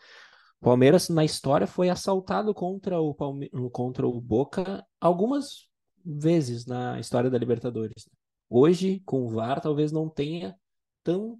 Palmeiras 0.61 1.09
na 1.09 1.24
história 1.24 1.66
foi 1.66 1.88
assaltado 1.88 2.52
contra 2.54 3.00
o, 3.00 3.14
Palme... 3.14 3.50
contra 3.72 4.06
o 4.06 4.20
Boca 4.20 4.87
algumas 5.00 5.68
vezes 6.04 6.66
na 6.66 7.00
história 7.00 7.30
da 7.30 7.38
Libertadores. 7.38 8.06
né? 8.06 8.12
Hoje, 8.48 9.00
com 9.04 9.22
o 9.24 9.28
VAR, 9.30 9.61
talvez 9.61 9.92
não 9.92 10.09
tenha 10.09 10.56
tanto, 11.02 11.38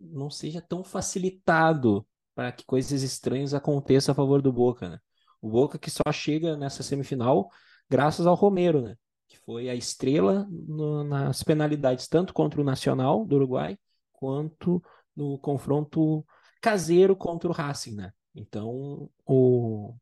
não 0.00 0.30
seja 0.30 0.60
tão 0.60 0.84
facilitado 0.84 2.06
para 2.34 2.52
que 2.52 2.64
coisas 2.64 3.02
estranhas 3.02 3.54
aconteçam 3.54 4.12
a 4.12 4.16
favor 4.16 4.40
do 4.42 4.52
Boca, 4.52 4.88
né? 4.88 4.98
O 5.40 5.48
Boca 5.50 5.78
que 5.78 5.90
só 5.90 6.10
chega 6.12 6.56
nessa 6.56 6.82
semifinal 6.82 7.50
graças 7.88 8.26
ao 8.26 8.34
Romero, 8.34 8.82
né? 8.82 8.96
Que 9.28 9.36
foi 9.38 9.68
a 9.68 9.74
estrela 9.74 10.46
no- 10.50 11.04
nas 11.04 11.42
penalidades, 11.42 12.08
tanto 12.08 12.32
contra 12.32 12.60
o 12.60 12.64
Nacional 12.64 13.24
do 13.26 13.36
Uruguai, 13.36 13.78
quanto 14.12 14.82
no 15.16 15.38
confronto 15.38 16.24
caseiro 16.60 17.14
contra 17.16 17.48
o 17.50 17.52
Racing, 17.52 17.94
né? 17.96 18.12
Então, 18.34 19.10
o, 19.26 19.94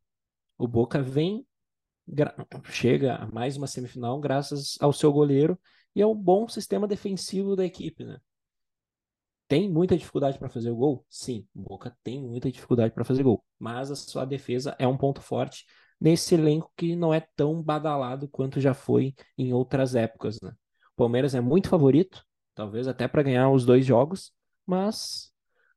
o 0.58 0.68
Boca 0.68 1.02
vem, 1.02 1.46
chega 2.70 3.16
a 3.16 3.26
mais 3.26 3.56
uma 3.56 3.66
semifinal 3.66 4.18
graças 4.20 4.76
ao 4.80 4.92
seu 4.92 5.12
goleiro 5.12 5.58
e 5.94 6.02
ao 6.02 6.14
bom 6.14 6.48
sistema 6.48 6.86
defensivo 6.86 7.56
da 7.56 7.64
equipe, 7.64 8.04
né? 8.04 8.18
Tem 9.50 9.68
muita 9.68 9.96
dificuldade 9.98 10.38
para 10.38 10.48
fazer 10.48 10.70
o 10.70 10.76
gol? 10.76 11.04
Sim, 11.10 11.44
Boca 11.52 11.92
tem 12.04 12.22
muita 12.22 12.52
dificuldade 12.52 12.94
para 12.94 13.04
fazer 13.04 13.24
gol, 13.24 13.44
mas 13.58 13.90
a 13.90 13.96
sua 13.96 14.24
defesa 14.24 14.76
é 14.78 14.86
um 14.86 14.96
ponto 14.96 15.20
forte 15.20 15.66
nesse 16.00 16.36
elenco 16.36 16.72
que 16.76 16.94
não 16.94 17.12
é 17.12 17.18
tão 17.34 17.60
badalado 17.60 18.28
quanto 18.28 18.60
já 18.60 18.74
foi 18.74 19.12
em 19.36 19.52
outras 19.52 19.96
épocas, 19.96 20.38
né? 20.40 20.50
O 20.92 20.96
Palmeiras 20.98 21.34
é 21.34 21.40
muito 21.40 21.68
favorito, 21.68 22.24
talvez 22.54 22.86
até 22.86 23.08
para 23.08 23.24
ganhar 23.24 23.50
os 23.50 23.64
dois 23.64 23.84
jogos, 23.84 24.30
mas 24.64 25.32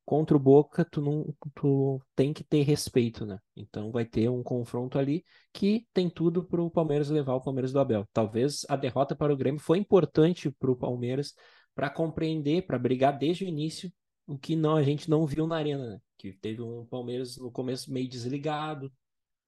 contra 0.06 0.38
o 0.38 0.40
Boca 0.40 0.86
tu 0.86 1.02
não 1.02 1.34
tu 1.56 2.00
tem 2.16 2.32
que 2.32 2.44
ter 2.44 2.62
respeito, 2.62 3.26
né? 3.26 3.40
Então 3.56 3.92
vai 3.92 4.06
ter 4.06 4.30
um 4.30 4.44
confronto 4.44 5.00
ali 5.00 5.26
que 5.52 5.88
tem 5.92 6.12
tudo 6.12 6.44
para 6.44 6.62
o 6.62 6.70
Palmeiras 6.70 7.10
levar 7.10 7.34
o 7.34 7.42
Palmeiras 7.42 7.74
do 7.74 7.80
Abel. 7.80 8.08
Talvez 8.14 8.68
a 8.70 8.76
derrota 8.76 9.16
para 9.16 9.34
o 9.34 9.38
Grêmio 9.38 9.60
foi 9.60 9.80
importante 9.80 10.52
para 10.52 10.70
o 10.70 10.76
Palmeiras 10.76 11.34
para 11.76 11.90
compreender, 11.90 12.66
para 12.66 12.78
brigar 12.80 13.18
desde 13.18 13.46
o 13.46 13.48
início 13.48 13.92
o 14.26 14.38
que 14.38 14.56
não 14.56 14.76
a 14.76 14.84
gente 14.84 15.10
não 15.10 15.26
viu 15.26 15.46
na 15.48 15.58
arena, 15.58 15.86
né? 15.86 16.02
Que 16.18 16.34
teve 16.34 16.62
um 16.62 16.86
Palmeiras 16.86 17.38
no 17.38 17.52
começo 17.52 17.92
meio 17.92 18.08
desligado, 18.08 18.92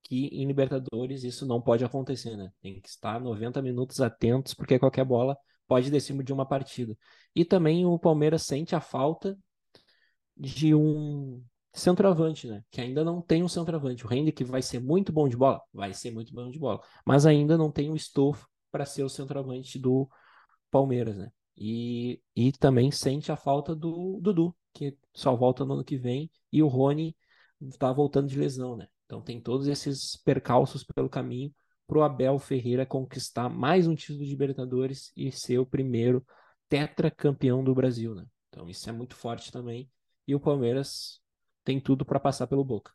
que 0.04 0.28
em 0.28 0.46
Libertadores 0.46 1.24
isso 1.24 1.46
não 1.46 1.62
pode 1.62 1.84
acontecer, 1.84 2.36
né? 2.36 2.52
Tem 2.62 2.80
que 2.80 2.90
estar 2.90 3.20
90 3.20 3.62
minutos 3.62 4.02
atentos, 4.02 4.54
porque 4.54 4.78
qualquer 4.78 5.06
bola 5.06 5.38
pode 5.68 5.90
decidir 5.90 6.24
de 6.24 6.34
uma 6.34 6.46
partida. 6.46 6.96
E 7.36 7.44
também 7.46 7.86
o 7.86 7.98
Palmeiras 7.98 8.44
sente 8.44 8.76
a 8.76 8.82
falta 8.82 9.38
de 10.38 10.76
um 10.76 11.44
centroavante, 11.74 12.48
né? 12.48 12.64
Que 12.70 12.82
ainda 12.82 13.04
não 13.04 13.22
tem 13.22 13.44
um 13.44 13.48
centroavante. 13.48 14.06
O 14.06 14.14
Hendrick 14.14 14.44
vai 14.44 14.62
ser 14.62 14.80
muito 14.80 15.12
bom 15.12 15.28
de 15.28 15.36
bola? 15.38 15.62
Vai 15.74 15.94
ser 15.94 16.12
muito 16.12 16.34
bom 16.34 16.50
de 16.50 16.60
bola. 16.60 16.82
Mas 17.06 17.26
ainda 17.26 17.58
não 17.58 17.72
tem 17.72 17.90
o 17.90 17.96
estofo 17.96 18.48
para 18.72 18.86
ser 18.86 19.04
o 19.04 19.10
centroavante 19.10 19.80
do 19.80 20.08
Palmeiras, 20.70 21.18
né? 21.18 21.32
E, 21.58 22.22
e 22.36 22.52
também 22.52 22.92
sente 22.92 23.32
a 23.32 23.38
falta 23.38 23.76
do 23.76 24.20
Dudu, 24.22 24.56
que 24.74 24.98
só 25.14 25.36
volta 25.36 25.64
no 25.66 25.74
ano 25.76 25.84
que 25.84 25.98
vem, 25.98 26.30
e 26.52 26.62
o 26.62 26.68
Rony 26.68 27.16
tá 27.80 27.92
voltando 27.94 28.28
de 28.28 28.38
lesão, 28.38 28.76
né? 28.76 28.88
Então 29.06 29.22
tem 29.22 29.40
todos 29.42 29.68
esses 29.68 30.18
percalços 30.18 30.84
pelo 30.84 31.10
caminho 31.10 31.54
pro 31.88 32.02
Abel 32.04 32.38
Ferreira 32.40 32.86
conquistar 32.86 33.50
mais 33.50 33.88
um 33.88 33.96
título 33.96 34.24
de 34.26 34.32
Libertadores 34.32 35.12
e 35.16 35.32
ser 35.32 35.60
o 35.60 35.66
primeiro 35.66 36.26
tetracampeão 36.68 37.64
do 37.64 37.74
Brasil, 37.76 38.16
né? 38.16 38.26
Então 38.50 38.70
isso 38.70 38.90
é 38.90 38.94
muito 38.94 39.16
forte 39.16 39.52
também. 39.52 39.90
E 40.28 40.34
o 40.36 40.40
Palmeiras 40.40 41.22
tem 41.64 41.80
tudo 41.80 42.04
para 42.06 42.20
passar 42.20 42.48
pelo 42.48 42.64
Boca. 42.64 42.92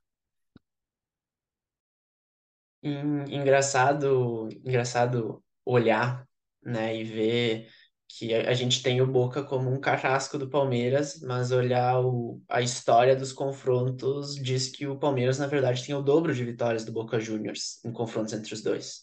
En- 2.82 3.24
Engraçado, 3.30 4.48
engraçado 4.64 5.44
olhar, 5.64 6.26
né, 6.62 6.96
e 6.96 7.04
ver 7.04 7.70
que 8.18 8.34
a 8.34 8.52
gente 8.54 8.82
tem 8.82 9.00
o 9.00 9.06
Boca 9.06 9.42
como 9.42 9.70
um 9.70 9.80
carrasco 9.80 10.36
do 10.36 10.50
Palmeiras, 10.50 11.20
mas 11.22 11.52
olhar 11.52 12.00
o, 12.04 12.42
a 12.48 12.60
história 12.60 13.14
dos 13.14 13.32
confrontos 13.32 14.34
diz 14.34 14.68
que 14.68 14.86
o 14.86 14.98
Palmeiras, 14.98 15.38
na 15.38 15.46
verdade, 15.46 15.86
tem 15.86 15.94
o 15.94 16.02
dobro 16.02 16.34
de 16.34 16.44
vitórias 16.44 16.84
do 16.84 16.90
Boca 16.90 17.20
Juniors 17.20 17.78
em 17.84 17.92
confrontos 17.92 18.32
entre 18.32 18.52
os 18.52 18.62
dois. 18.62 19.02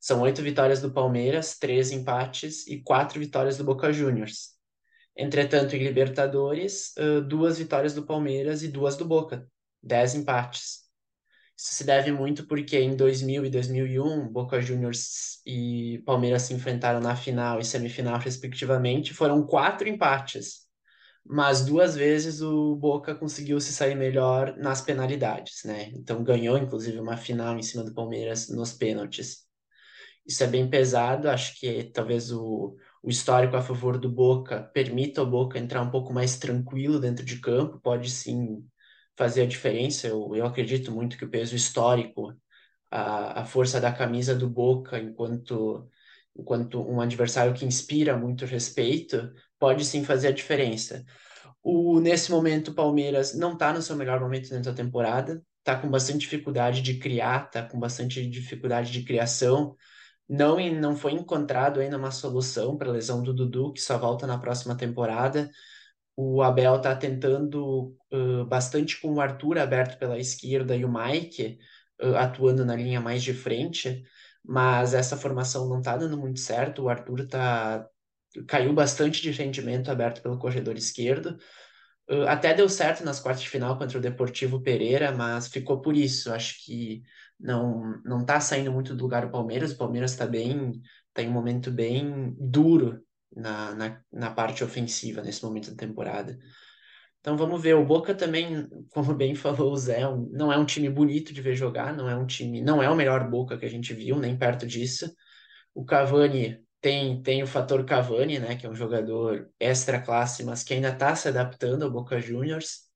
São 0.00 0.20
oito 0.20 0.42
vitórias 0.42 0.80
do 0.80 0.92
Palmeiras, 0.92 1.58
três 1.58 1.90
empates 1.90 2.66
e 2.68 2.80
quatro 2.80 3.18
vitórias 3.18 3.56
do 3.56 3.64
Boca 3.64 3.92
Juniors. 3.92 4.50
Entretanto, 5.16 5.74
em 5.74 5.82
Libertadores, 5.82 6.94
duas 7.26 7.58
vitórias 7.58 7.94
do 7.94 8.06
Palmeiras 8.06 8.62
e 8.62 8.68
duas 8.68 8.96
do 8.96 9.04
Boca, 9.04 9.46
dez 9.82 10.14
empates. 10.14 10.85
Isso 11.56 11.74
se 11.74 11.84
deve 11.84 12.12
muito 12.12 12.46
porque 12.46 12.78
em 12.78 12.94
2000 12.96 13.44
e 13.44 13.50
2001, 13.50 14.28
Boca 14.28 14.60
Juniors 14.60 15.40
e 15.46 16.02
Palmeiras 16.04 16.42
se 16.42 16.54
enfrentaram 16.54 17.00
na 17.00 17.16
final 17.16 17.58
e 17.58 17.64
semifinal, 17.64 18.18
respectivamente. 18.18 19.14
Foram 19.14 19.46
quatro 19.46 19.88
empates, 19.88 20.66
mas 21.24 21.64
duas 21.64 21.96
vezes 21.96 22.42
o 22.42 22.76
Boca 22.76 23.14
conseguiu 23.14 23.60
se 23.60 23.72
sair 23.72 23.94
melhor 23.96 24.56
nas 24.58 24.80
penalidades, 24.82 25.64
né? 25.64 25.90
Então 25.94 26.22
ganhou, 26.24 26.58
inclusive, 26.58 26.98
uma 27.00 27.16
final 27.16 27.58
em 27.58 27.62
cima 27.62 27.84
do 27.84 27.94
Palmeiras 27.94 28.48
nos 28.50 28.72
pênaltis. 28.74 29.46
Isso 30.26 30.42
é 30.44 30.46
bem 30.46 30.68
pesado, 30.68 31.30
acho 31.30 31.58
que 31.58 31.84
talvez 31.84 32.32
o, 32.32 32.76
o 33.02 33.08
histórico 33.08 33.56
a 33.56 33.62
favor 33.62 33.98
do 33.98 34.10
Boca 34.10 34.62
permita 34.74 35.20
ao 35.20 35.26
Boca 35.30 35.58
entrar 35.58 35.82
um 35.82 35.90
pouco 35.90 36.12
mais 36.12 36.36
tranquilo 36.38 36.98
dentro 37.00 37.24
de 37.24 37.40
campo, 37.40 37.80
pode 37.80 38.10
sim 38.10 38.64
fazer 39.16 39.42
a 39.42 39.46
diferença. 39.46 40.06
Eu, 40.06 40.34
eu 40.36 40.46
acredito 40.46 40.92
muito 40.92 41.16
que 41.16 41.24
o 41.24 41.30
peso 41.30 41.56
histórico, 41.56 42.34
a, 42.90 43.40
a 43.40 43.44
força 43.44 43.80
da 43.80 43.92
camisa 43.92 44.34
do 44.34 44.48
Boca, 44.48 44.98
enquanto, 44.98 45.88
enquanto 46.36 46.80
um 46.80 47.00
adversário 47.00 47.54
que 47.54 47.64
inspira 47.64 48.16
muito 48.16 48.44
respeito, 48.44 49.32
pode 49.58 49.84
sim 49.84 50.04
fazer 50.04 50.28
a 50.28 50.32
diferença. 50.32 51.04
O, 51.62 51.98
nesse 52.00 52.30
momento, 52.30 52.68
o 52.68 52.74
Palmeiras 52.74 53.34
não 53.34 53.54
está 53.54 53.72
no 53.72 53.82
seu 53.82 53.96
melhor 53.96 54.20
momento 54.20 54.48
dentro 54.48 54.70
da 54.70 54.76
temporada, 54.76 55.42
está 55.58 55.76
com 55.76 55.90
bastante 55.90 56.20
dificuldade 56.20 56.80
de 56.80 56.94
criar, 56.98 57.46
está 57.46 57.62
com 57.62 57.78
bastante 57.78 58.24
dificuldade 58.28 58.92
de 58.92 59.02
criação. 59.02 59.74
Não, 60.28 60.58
não 60.72 60.96
foi 60.96 61.12
encontrado 61.12 61.80
ainda 61.80 61.98
uma 61.98 62.10
solução 62.12 62.76
para 62.76 62.88
a 62.88 62.92
lesão 62.92 63.22
do 63.22 63.34
Dudu, 63.34 63.72
que 63.72 63.80
só 63.80 63.98
volta 63.98 64.26
na 64.26 64.38
próxima 64.38 64.76
temporada. 64.76 65.50
O 66.16 66.42
Abel 66.42 66.76
está 66.76 66.96
tentando 66.96 67.94
ãh, 68.10 68.44
bastante 68.46 68.98
com 69.00 69.14
o 69.14 69.20
Arthur 69.20 69.58
aberto 69.58 69.98
pela 69.98 70.18
esquerda 70.18 70.74
e 70.74 70.84
o 70.84 70.92
Mike 70.92 71.58
ãh, 72.00 72.16
atuando 72.18 72.64
na 72.64 72.74
linha 72.74 73.00
mais 73.00 73.22
de 73.22 73.34
frente, 73.34 74.02
mas 74.42 74.94
essa 74.94 75.16
formação 75.16 75.68
não 75.68 75.78
está 75.78 75.96
dando 75.96 76.16
muito 76.16 76.40
certo. 76.40 76.82
O 76.84 76.88
Arthur 76.88 77.26
tá, 77.28 77.86
caiu 78.48 78.72
bastante 78.72 79.20
de 79.22 79.30
rendimento 79.30 79.90
aberto 79.90 80.22
pelo 80.22 80.38
corredor 80.38 80.76
esquerdo. 80.76 81.38
Ãh, 82.10 82.26
até 82.28 82.54
deu 82.54 82.68
certo 82.68 83.04
nas 83.04 83.20
quartas 83.20 83.42
de 83.42 83.50
final 83.50 83.78
contra 83.78 83.98
o 83.98 84.00
Deportivo 84.00 84.62
Pereira, 84.62 85.12
mas 85.12 85.48
ficou 85.48 85.82
por 85.82 85.96
isso. 85.96 86.32
Acho 86.32 86.64
que 86.64 87.02
não 87.38 88.00
não 88.04 88.20
está 88.22 88.40
saindo 88.40 88.72
muito 88.72 88.94
do 88.94 89.02
lugar 89.04 89.24
o 89.26 89.30
Palmeiras. 89.30 89.72
O 89.72 89.78
Palmeiras 89.78 90.12
está 90.12 90.26
bem, 90.26 90.80
tá 91.12 91.22
em 91.22 91.28
um 91.28 91.32
momento 91.32 91.70
bem 91.70 92.34
duro 92.38 93.05
na, 93.34 93.74
na, 93.74 94.00
na 94.12 94.30
parte 94.30 94.64
ofensiva 94.64 95.22
nesse 95.22 95.42
momento 95.44 95.70
da 95.70 95.76
temporada. 95.76 96.38
Então 97.20 97.36
vamos 97.36 97.60
ver. 97.62 97.74
O 97.74 97.84
Boca 97.84 98.14
também, 98.14 98.68
como 98.90 99.14
bem 99.14 99.34
falou 99.34 99.72
o 99.72 99.76
Zé, 99.76 100.06
um- 100.08 100.28
não 100.32 100.52
é 100.52 100.58
um 100.58 100.66
time 100.66 100.88
bonito 100.88 101.32
de 101.32 101.42
ver 101.42 101.56
jogar, 101.56 101.94
não 101.96 102.08
é 102.08 102.16
um 102.16 102.26
time, 102.26 102.60
não 102.62 102.82
é 102.82 102.88
o 102.90 102.96
melhor 102.96 103.28
Boca 103.30 103.58
que 103.58 103.66
a 103.66 103.70
gente 103.70 103.94
viu, 103.94 104.18
nem 104.18 104.38
perto 104.38 104.66
disso. 104.66 105.12
O 105.74 105.84
Cavani 105.84 106.60
tem, 106.80 107.22
tem 107.22 107.42
o 107.42 107.46
fator 107.46 107.84
Cavani, 107.84 108.38
né, 108.38 108.56
que 108.56 108.66
é 108.66 108.70
um 108.70 108.74
jogador 108.76 109.50
extra 109.60 110.00
classe, 110.00 110.44
mas 110.44 110.62
que 110.64 110.74
ainda 110.74 110.90
está 110.90 111.14
se 111.16 111.28
adaptando 111.28 111.84
ao 111.84 111.90
Boca 111.92 112.20
Juniors. 112.20 112.86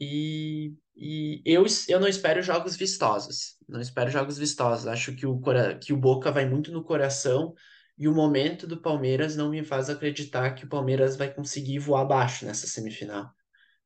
E, 0.00 0.74
e 0.96 1.42
eu, 1.44 1.64
eu 1.88 2.00
não 2.00 2.08
espero 2.08 2.42
jogos 2.42 2.76
vistosos. 2.76 3.56
Não 3.68 3.80
espero 3.80 4.10
jogos 4.10 4.36
vistosos. 4.38 4.86
Acho 4.86 5.14
que 5.14 5.26
o, 5.26 5.40
que 5.80 5.92
o 5.92 5.96
Boca 5.96 6.30
vai 6.32 6.44
muito 6.48 6.72
no 6.72 6.82
coração 6.84 7.54
e 8.02 8.08
o 8.08 8.12
momento 8.12 8.66
do 8.66 8.76
Palmeiras 8.76 9.36
não 9.36 9.48
me 9.48 9.62
faz 9.62 9.88
acreditar 9.88 10.50
que 10.56 10.64
o 10.64 10.68
Palmeiras 10.68 11.16
vai 11.16 11.32
conseguir 11.32 11.78
voar 11.78 12.00
abaixo 12.00 12.44
nessa 12.44 12.66
semifinal. 12.66 13.30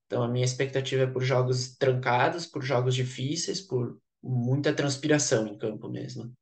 Então 0.06 0.22
a 0.22 0.28
minha 0.28 0.44
expectativa 0.46 1.02
é 1.02 1.06
por 1.06 1.22
jogos 1.22 1.76
trancados, 1.76 2.46
por 2.46 2.62
jogos 2.62 2.94
difíceis, 2.94 3.60
por 3.60 3.98
muita 4.22 4.72
transpiração 4.72 5.46
em 5.46 5.58
campo 5.58 5.90
mesmo. 5.90 6.32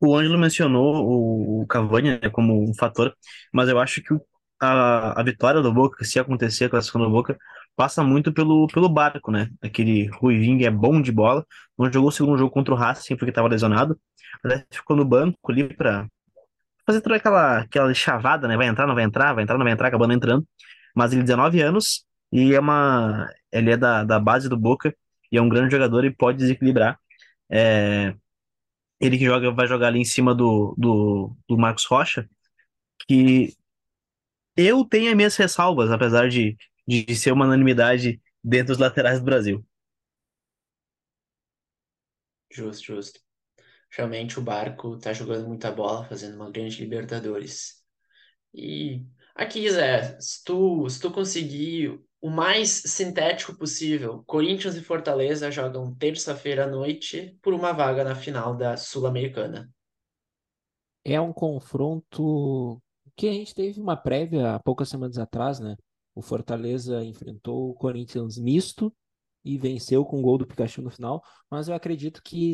O 0.00 0.16
Ângelo 0.16 0.36
mencionou 0.36 1.60
o, 1.60 1.64
Cavani, 1.68 2.18
né, 2.18 2.28
como 2.28 2.68
um 2.68 2.74
fator, 2.74 3.16
mas 3.52 3.68
eu 3.68 3.78
acho 3.78 4.02
que 4.02 4.12
a, 4.60 5.20
a 5.20 5.22
vitória 5.22 5.62
do 5.62 5.72
Boca, 5.72 6.04
se 6.04 6.18
acontecer 6.18 6.64
a 6.64 6.68
classificação 6.68 7.08
do 7.08 7.14
Boca, 7.14 7.38
passa 7.76 8.02
muito 8.02 8.32
pelo, 8.32 8.66
pelo 8.66 8.88
barco, 8.88 9.30
né? 9.30 9.48
Aquele 9.62 10.08
Ruivinho 10.08 10.66
é 10.66 10.70
bom 10.70 11.00
de 11.00 11.12
bola, 11.12 11.46
não 11.78 11.92
jogou 11.92 12.08
o 12.08 12.12
segundo 12.12 12.36
jogo 12.38 12.50
contra 12.50 12.74
o 12.74 12.76
Racing 12.76 13.16
porque 13.16 13.30
estava 13.30 13.46
lesionado, 13.46 13.96
ficou 14.70 14.96
no 14.96 15.04
banco 15.04 15.38
ali 15.50 15.72
para 15.74 16.06
fazer 16.86 17.00
toda 17.00 17.16
aquela, 17.16 17.60
aquela 17.60 17.94
chavada, 17.94 18.48
né? 18.48 18.56
Vai 18.56 18.66
entrar, 18.68 18.86
não 18.86 18.94
vai 18.94 19.04
entrar, 19.04 19.34
vai 19.34 19.44
entrar, 19.44 19.58
não 19.58 19.64
vai 19.64 19.72
entrar, 19.72 19.88
acabando 19.88 20.12
entrando. 20.12 20.46
Mas 20.94 21.12
ele 21.12 21.22
19 21.22 21.60
anos 21.62 22.04
e 22.32 22.54
é 22.54 22.60
uma, 22.60 23.28
ele 23.52 23.72
é 23.72 23.76
da, 23.76 24.04
da 24.04 24.18
base 24.18 24.48
do 24.48 24.56
Boca 24.56 24.94
e 25.30 25.38
é 25.38 25.42
um 25.42 25.48
grande 25.48 25.72
jogador 25.72 26.04
e 26.04 26.14
pode 26.14 26.38
desequilibrar. 26.38 26.98
É, 27.50 28.14
ele 29.00 29.18
que 29.18 29.24
joga, 29.26 29.50
vai 29.52 29.66
jogar 29.66 29.88
ali 29.88 30.00
em 30.00 30.04
cima 30.04 30.34
do, 30.34 30.74
do, 30.78 31.36
do 31.48 31.58
Marcos 31.58 31.84
Rocha, 31.86 32.28
que 33.08 33.54
eu 34.56 34.84
tenho 34.84 35.10
as 35.10 35.16
minhas 35.16 35.36
ressalvas, 35.36 35.90
apesar 35.90 36.28
de, 36.28 36.56
de 36.86 37.14
ser 37.16 37.32
uma 37.32 37.44
unanimidade 37.46 38.20
dentro 38.42 38.68
dos 38.68 38.78
laterais 38.78 39.18
do 39.18 39.24
Brasil. 39.24 39.64
Justo, 42.50 42.84
justo. 42.84 43.20
Realmente 43.92 44.38
o 44.38 44.42
Barco 44.42 44.96
tá 44.98 45.12
jogando 45.12 45.46
muita 45.46 45.70
bola, 45.70 46.04
fazendo 46.04 46.36
uma 46.36 46.50
grande 46.50 46.80
Libertadores. 46.80 47.82
E 48.54 49.04
aqui, 49.34 49.70
Zé, 49.70 50.18
se 50.18 50.42
tu, 50.42 50.88
se 50.88 50.98
tu 50.98 51.10
conseguir 51.10 52.00
o 52.20 52.30
mais 52.30 52.70
sintético 52.70 53.54
possível, 53.54 54.22
Corinthians 54.26 54.76
e 54.76 54.82
Fortaleza 54.82 55.50
jogam 55.50 55.94
terça-feira 55.94 56.64
à 56.64 56.66
noite 56.66 57.36
por 57.42 57.52
uma 57.52 57.72
vaga 57.72 58.02
na 58.02 58.14
final 58.14 58.56
da 58.56 58.76
Sul-Americana. 58.76 59.70
É 61.04 61.20
um 61.20 61.32
confronto 61.32 62.80
que 63.14 63.28
a 63.28 63.32
gente 63.32 63.54
teve 63.54 63.80
uma 63.80 63.96
prévia 63.96 64.54
há 64.54 64.60
poucas 64.60 64.88
semanas 64.88 65.18
atrás, 65.18 65.60
né? 65.60 65.76
O 66.14 66.22
Fortaleza 66.22 67.04
enfrentou 67.04 67.70
o 67.70 67.74
Corinthians 67.74 68.38
misto 68.38 68.94
e 69.44 69.58
venceu 69.58 70.04
com 70.04 70.20
o 70.20 70.22
gol 70.22 70.38
do 70.38 70.46
Pikachu 70.46 70.80
no 70.80 70.90
final, 70.90 71.22
mas 71.50 71.68
eu 71.68 71.74
acredito 71.74 72.22
que 72.22 72.52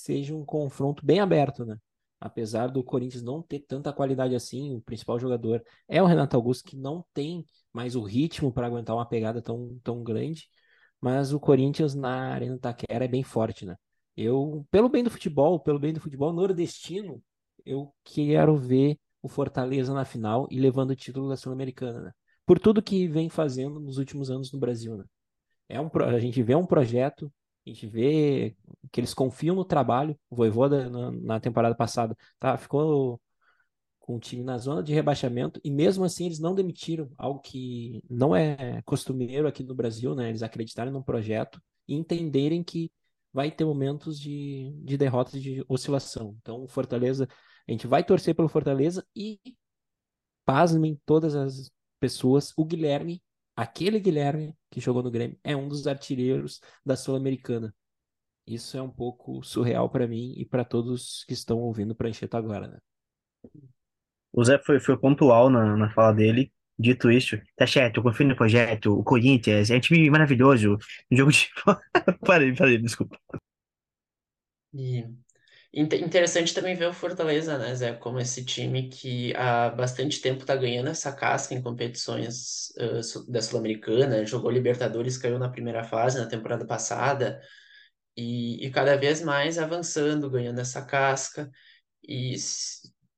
seja 0.00 0.34
um 0.34 0.44
confronto 0.44 1.04
bem 1.04 1.20
aberto, 1.20 1.64
né? 1.64 1.76
Apesar 2.20 2.68
do 2.68 2.84
Corinthians 2.84 3.22
não 3.22 3.42
ter 3.42 3.60
tanta 3.60 3.92
qualidade 3.92 4.34
assim, 4.34 4.74
o 4.74 4.82
principal 4.82 5.18
jogador 5.18 5.62
é 5.88 6.02
o 6.02 6.06
Renato 6.06 6.36
Augusto, 6.36 6.68
que 6.68 6.76
não 6.76 7.04
tem 7.14 7.44
mais 7.72 7.96
o 7.96 8.02
ritmo 8.02 8.52
para 8.52 8.66
aguentar 8.66 8.94
uma 8.94 9.06
pegada 9.06 9.40
tão, 9.40 9.78
tão 9.82 10.02
grande, 10.02 10.48
mas 11.00 11.32
o 11.32 11.40
Corinthians 11.40 11.94
na 11.94 12.32
Arena 12.32 12.58
Taquera 12.58 13.04
é 13.04 13.08
bem 13.08 13.22
forte, 13.22 13.64
né? 13.64 13.76
Eu, 14.16 14.66
pelo 14.70 14.88
bem 14.88 15.02
do 15.02 15.10
futebol, 15.10 15.58
pelo 15.60 15.78
bem 15.78 15.94
do 15.94 16.00
futebol 16.00 16.32
nordestino, 16.32 17.22
eu 17.64 17.94
quero 18.04 18.56
ver 18.56 18.98
o 19.22 19.28
Fortaleza 19.28 19.94
na 19.94 20.04
final 20.04 20.46
e 20.50 20.58
levando 20.58 20.90
o 20.90 20.96
título 20.96 21.28
da 21.28 21.36
Sul-Americana, 21.36 22.00
né? 22.00 22.12
Por 22.44 22.58
tudo 22.58 22.82
que 22.82 23.06
vem 23.08 23.28
fazendo 23.30 23.80
nos 23.80 23.96
últimos 23.96 24.30
anos 24.30 24.52
no 24.52 24.58
Brasil, 24.58 24.96
né? 24.96 25.04
É 25.68 25.80
um, 25.80 25.88
a 26.04 26.18
gente 26.18 26.42
vê 26.42 26.54
um 26.54 26.66
projeto, 26.66 27.32
a 27.66 27.70
gente 27.70 27.86
vê 27.86 28.56
que 28.90 29.00
eles 29.00 29.14
confiam 29.14 29.54
no 29.54 29.64
trabalho. 29.64 30.18
O 30.28 30.36
Voivoda 30.36 30.88
na, 30.88 31.10
na 31.12 31.40
temporada 31.40 31.74
passada 31.74 32.16
tá, 32.38 32.56
ficou 32.56 33.20
com 33.98 34.16
o 34.16 34.20
time 34.20 34.42
na 34.42 34.58
zona 34.58 34.82
de 34.82 34.92
rebaixamento 34.94 35.60
e 35.62 35.70
mesmo 35.70 36.04
assim 36.04 36.26
eles 36.26 36.40
não 36.40 36.54
demitiram, 36.54 37.10
algo 37.16 37.40
que 37.40 38.02
não 38.10 38.34
é 38.34 38.82
costumeiro 38.82 39.46
aqui 39.46 39.62
no 39.62 39.74
Brasil, 39.74 40.14
né? 40.14 40.28
Eles 40.28 40.42
acreditarem 40.42 40.92
num 40.92 41.02
projeto 41.02 41.60
e 41.86 41.94
entenderem 41.94 42.62
que 42.62 42.90
vai 43.32 43.50
ter 43.50 43.64
momentos 43.64 44.18
de, 44.18 44.72
de 44.82 44.96
derrota 44.96 45.38
de 45.38 45.64
oscilação. 45.68 46.36
Então, 46.40 46.66
Fortaleza 46.66 47.28
a 47.68 47.72
gente 47.72 47.86
vai 47.86 48.02
torcer 48.02 48.34
pelo 48.34 48.48
Fortaleza 48.48 49.06
e, 49.14 49.38
pasmem 50.44 51.00
todas 51.06 51.36
as 51.36 51.70
pessoas, 52.00 52.52
o 52.56 52.64
Guilherme, 52.64 53.22
aquele 53.60 54.00
Guilherme 54.00 54.56
que 54.70 54.80
jogou 54.80 55.02
no 55.02 55.10
Grêmio, 55.10 55.38
é 55.44 55.54
um 55.54 55.68
dos 55.68 55.86
artilheiros 55.86 56.60
da 56.84 56.96
Sul-Americana. 56.96 57.74
Isso 58.46 58.76
é 58.76 58.82
um 58.82 58.90
pouco 58.90 59.42
surreal 59.42 59.88
para 59.90 60.08
mim 60.08 60.32
e 60.36 60.46
para 60.46 60.64
todos 60.64 61.24
que 61.24 61.34
estão 61.34 61.58
ouvindo 61.58 61.94
Prancheta 61.94 62.38
agora, 62.38 62.68
né? 62.68 62.78
O 64.32 64.42
Zé 64.42 64.58
foi, 64.58 64.80
foi 64.80 64.96
pontual 64.98 65.50
na, 65.50 65.76
na 65.76 65.90
fala 65.90 66.12
dele. 66.12 66.52
Dito 66.78 67.10
isso, 67.10 67.38
tá 67.54 67.66
certo, 67.66 67.98
eu 67.98 68.02
confio 68.02 68.26
no 68.26 68.34
projeto, 68.34 68.98
o 68.98 69.04
Corinthians 69.04 69.70
é 69.70 69.76
um 69.76 69.80
time 69.80 70.08
maravilhoso. 70.08 70.78
Um 71.10 71.16
jogo 71.16 71.30
de. 71.30 71.50
parei, 72.24 72.54
parei, 72.54 72.78
desculpa. 72.78 73.18
E 74.72 75.04
Interessante 75.72 76.52
também 76.52 76.74
ver 76.74 76.88
o 76.88 76.92
Fortaleza, 76.92 77.56
né, 77.56 77.72
Zé, 77.76 77.92
como 77.92 78.18
esse 78.18 78.44
time 78.44 78.88
que 78.88 79.32
há 79.36 79.70
bastante 79.70 80.20
tempo 80.20 80.40
está 80.40 80.56
ganhando 80.56 80.88
essa 80.90 81.12
casca 81.12 81.54
em 81.54 81.62
competições 81.62 82.70
uh, 82.76 83.30
da 83.30 83.40
Sul-Americana, 83.40 84.26
jogou 84.26 84.50
Libertadores, 84.50 85.16
caiu 85.16 85.38
na 85.38 85.48
primeira 85.48 85.84
fase 85.84 86.18
na 86.18 86.26
temporada 86.26 86.66
passada, 86.66 87.40
e, 88.16 88.66
e 88.66 88.70
cada 88.70 88.96
vez 88.96 89.22
mais 89.22 89.58
avançando, 89.58 90.28
ganhando 90.28 90.60
essa 90.60 90.84
casca, 90.84 91.48
e 92.02 92.34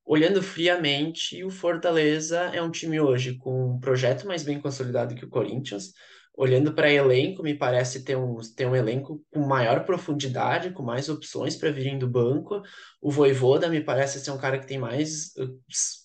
olhando 0.04 0.42
friamente, 0.42 1.42
o 1.42 1.48
Fortaleza 1.48 2.38
é 2.52 2.60
um 2.60 2.70
time 2.70 3.00
hoje 3.00 3.34
com 3.38 3.76
um 3.76 3.80
projeto 3.80 4.26
mais 4.26 4.42
bem 4.42 4.60
consolidado 4.60 5.14
que 5.14 5.24
o 5.24 5.30
Corinthians, 5.30 5.94
olhando 6.34 6.74
para 6.74 6.90
elenco, 6.90 7.42
me 7.42 7.54
parece 7.54 8.04
ter 8.04 8.16
um, 8.16 8.38
ter 8.56 8.66
um 8.66 8.74
elenco 8.74 9.24
com 9.30 9.40
maior 9.40 9.84
profundidade, 9.84 10.72
com 10.72 10.82
mais 10.82 11.08
opções 11.08 11.56
para 11.56 11.70
virem 11.70 11.98
do 11.98 12.08
banco. 12.08 12.62
O 13.00 13.10
Voivoda 13.10 13.68
me 13.68 13.82
parece 13.82 14.18
ser 14.20 14.30
um 14.30 14.38
cara 14.38 14.58
que 14.58 14.66
tem 14.66 14.78
mais, 14.78 15.32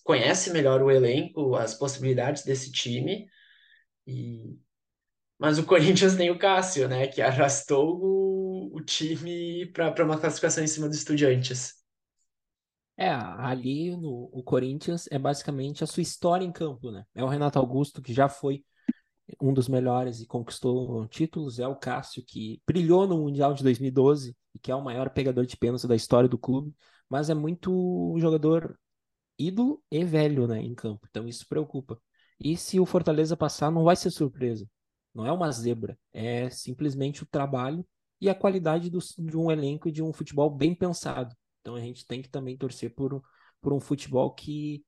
conhece 0.04 0.50
melhor 0.52 0.82
o 0.82 0.90
elenco, 0.90 1.54
as 1.54 1.74
possibilidades 1.74 2.44
desse 2.44 2.70
time. 2.70 3.26
E... 4.06 4.56
Mas 5.38 5.58
o 5.58 5.64
Corinthians 5.64 6.16
tem 6.16 6.30
o 6.30 6.38
Cássio, 6.38 6.88
né, 6.88 7.06
que 7.06 7.22
arrastou 7.22 7.96
o, 8.00 8.76
o 8.76 8.80
time 8.82 9.66
para 9.72 10.04
uma 10.04 10.18
classificação 10.18 10.62
em 10.62 10.66
cima 10.66 10.88
do 10.88 10.94
Estudiantes. 10.94 11.78
É, 13.00 13.10
ali 13.10 13.96
no 13.96 14.28
o 14.32 14.42
Corinthians 14.42 15.06
é 15.12 15.18
basicamente 15.20 15.84
a 15.84 15.86
sua 15.86 16.02
história 16.02 16.44
em 16.44 16.50
campo, 16.50 16.90
né? 16.90 17.04
É 17.14 17.22
o 17.22 17.28
Renato 17.28 17.56
Augusto 17.56 18.02
que 18.02 18.12
já 18.12 18.28
foi 18.28 18.64
um 19.40 19.52
dos 19.52 19.68
melhores 19.68 20.20
e 20.20 20.26
conquistou 20.26 21.06
títulos, 21.08 21.58
é 21.58 21.66
o 21.68 21.76
Cássio, 21.76 22.24
que 22.24 22.62
brilhou 22.66 23.06
no 23.06 23.18
Mundial 23.18 23.54
de 23.54 23.62
2012 23.62 24.36
e 24.54 24.58
que 24.58 24.70
é 24.70 24.74
o 24.74 24.82
maior 24.82 25.10
pegador 25.10 25.46
de 25.46 25.56
pênalti 25.56 25.86
da 25.86 25.96
história 25.96 26.28
do 26.28 26.38
clube, 26.38 26.74
mas 27.08 27.30
é 27.30 27.34
muito 27.34 28.16
jogador 28.18 28.78
ídolo 29.38 29.82
e 29.90 30.04
velho 30.04 30.46
né, 30.46 30.60
em 30.60 30.74
campo, 30.74 31.06
então 31.08 31.26
isso 31.28 31.46
preocupa. 31.48 32.00
E 32.40 32.56
se 32.56 32.78
o 32.80 32.86
Fortaleza 32.86 33.36
passar, 33.36 33.70
não 33.70 33.84
vai 33.84 33.96
ser 33.96 34.10
surpresa. 34.10 34.68
Não 35.14 35.26
é 35.26 35.32
uma 35.32 35.50
zebra, 35.50 35.98
é 36.12 36.48
simplesmente 36.50 37.22
o 37.22 37.26
trabalho 37.26 37.84
e 38.20 38.28
a 38.28 38.34
qualidade 38.34 38.90
do, 38.90 38.98
de 38.98 39.36
um 39.36 39.50
elenco 39.50 39.88
e 39.88 39.92
de 39.92 40.02
um 40.02 40.12
futebol 40.12 40.50
bem 40.50 40.74
pensado. 40.74 41.34
Então 41.60 41.74
a 41.74 41.80
gente 41.80 42.06
tem 42.06 42.22
que 42.22 42.28
também 42.28 42.56
torcer 42.56 42.94
por, 42.94 43.22
por 43.60 43.72
um 43.72 43.80
futebol 43.80 44.32
que 44.32 44.84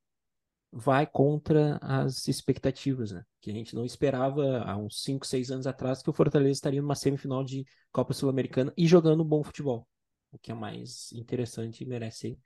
vai 0.73 1.07
contra 1.07 1.79
as 1.83 2.29
expectativas, 2.29 3.11
né? 3.13 3.25
Que 3.41 3.51
a 3.51 3.55
gente 3.55 3.75
não 3.75 3.85
esperava 3.85 4.63
há 4.63 4.77
uns 4.77 5.03
5, 5.03 5.27
6 5.27 5.51
anos 5.51 5.67
atrás 5.67 6.03
que 6.03 6.11
o 6.11 6.13
Fortaleza 6.13 6.53
estaria 6.53 6.81
numa 6.83 6.95
semifinal 6.95 7.45
de 7.45 7.65
Copa 7.93 8.13
Sul-Americana 8.15 8.73
e 8.77 8.87
jogando 8.87 9.25
bom 9.25 9.43
futebol, 9.43 9.89
o 10.33 10.39
que 10.39 10.53
é 10.53 10.55
mais 10.55 11.13
interessante 11.13 11.83
e 11.83 11.87
merece 11.87 12.19
ser 12.19 12.39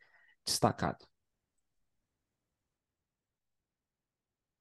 destacado. 0.45 1.05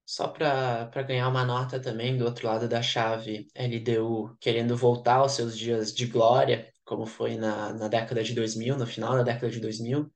Só 0.06 0.28
para 0.28 1.02
ganhar 1.04 1.28
uma 1.30 1.46
nota 1.46 1.80
também 1.82 2.18
do 2.18 2.26
outro 2.26 2.46
lado 2.48 2.68
da 2.68 2.82
chave, 2.82 3.48
LDU 3.56 4.36
querendo 4.40 4.76
voltar 4.78 5.16
aos 5.16 5.32
seus 5.34 5.58
dias 5.58 5.94
de 5.94 6.06
glória, 6.08 6.72
como 6.86 7.06
foi 7.06 7.36
na, 7.38 7.74
na 7.74 7.88
década 7.88 8.24
de 8.24 8.34
2000, 8.34 8.78
no 8.78 8.86
final 8.86 9.16
da 9.16 9.24
década 9.24 9.50
de 9.50 9.60
2000, 9.60 10.12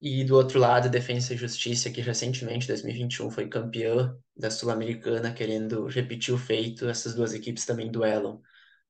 e 0.00 0.24
do 0.24 0.34
outro 0.34 0.58
lado, 0.58 0.88
Defensa 0.88 1.34
e 1.34 1.36
Justiça, 1.36 1.90
que 1.90 2.00
recentemente, 2.00 2.66
2021, 2.66 3.30
foi 3.30 3.48
campeã 3.48 4.16
da 4.34 4.50
Sul-Americana, 4.50 5.32
querendo 5.32 5.86
repetir 5.86 6.32
o 6.32 6.38
feito. 6.38 6.88
Essas 6.88 7.14
duas 7.14 7.34
equipes 7.34 7.66
também 7.66 7.90
duelam 7.90 8.40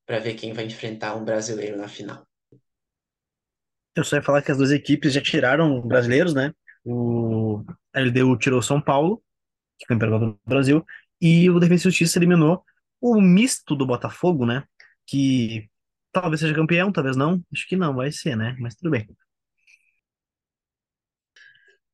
para 0.06 0.20
ver 0.20 0.34
quem 0.34 0.52
vai 0.52 0.64
enfrentar 0.66 1.16
um 1.16 1.24
brasileiro 1.24 1.76
na 1.76 1.88
final. 1.88 2.24
Eu 3.96 4.04
só 4.04 4.16
ia 4.16 4.22
falar 4.22 4.40
que 4.42 4.52
as 4.52 4.58
duas 4.58 4.70
equipes 4.70 5.12
já 5.12 5.20
tiraram 5.20 5.80
brasileiros, 5.80 6.32
né? 6.32 6.54
O 6.84 7.64
LDU 7.94 8.38
tirou 8.38 8.62
São 8.62 8.80
Paulo, 8.80 9.20
que 9.78 9.86
foi 9.86 9.98
campeão 9.98 10.18
do 10.18 10.40
Brasil, 10.46 10.84
e 11.20 11.50
o 11.50 11.58
Defensa 11.58 11.88
e 11.88 11.90
Justiça 11.90 12.18
eliminou 12.18 12.64
o 13.00 13.20
misto 13.20 13.74
do 13.74 13.84
Botafogo, 13.86 14.46
né? 14.46 14.62
Que 15.06 15.68
talvez 16.12 16.40
seja 16.40 16.54
campeão, 16.54 16.92
talvez 16.92 17.16
não. 17.16 17.42
Acho 17.52 17.66
que 17.66 17.76
não, 17.76 17.94
vai 17.96 18.12
ser, 18.12 18.36
né? 18.36 18.56
Mas 18.60 18.76
tudo 18.76 18.90
bem. 18.90 19.08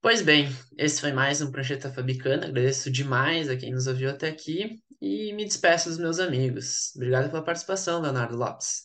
Pois 0.07 0.23
bem, 0.23 0.47
esse 0.79 1.01
foi 1.01 1.11
mais 1.11 1.43
um 1.43 1.51
Prancheta 1.51 1.93
Fabicana. 1.93 2.47
Agradeço 2.47 2.93
demais 2.93 3.49
a 3.49 3.57
quem 3.57 3.73
nos 3.73 3.89
ouviu 3.89 4.09
até 4.09 4.29
aqui 4.29 4.81
e 5.01 5.33
me 5.33 5.45
despeço 5.45 5.89
dos 5.89 5.99
meus 5.99 6.21
amigos. 6.21 6.95
Obrigado 6.95 7.29
pela 7.29 7.43
participação, 7.43 8.01
Leonardo 8.01 8.37
Lopes. 8.37 8.85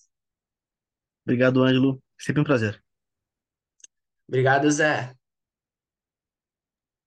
Obrigado, 1.23 1.61
Ângelo. 1.61 2.01
Sempre 2.17 2.41
um 2.41 2.43
prazer. 2.43 2.83
Obrigado, 4.27 4.71
Zé. 4.71 5.15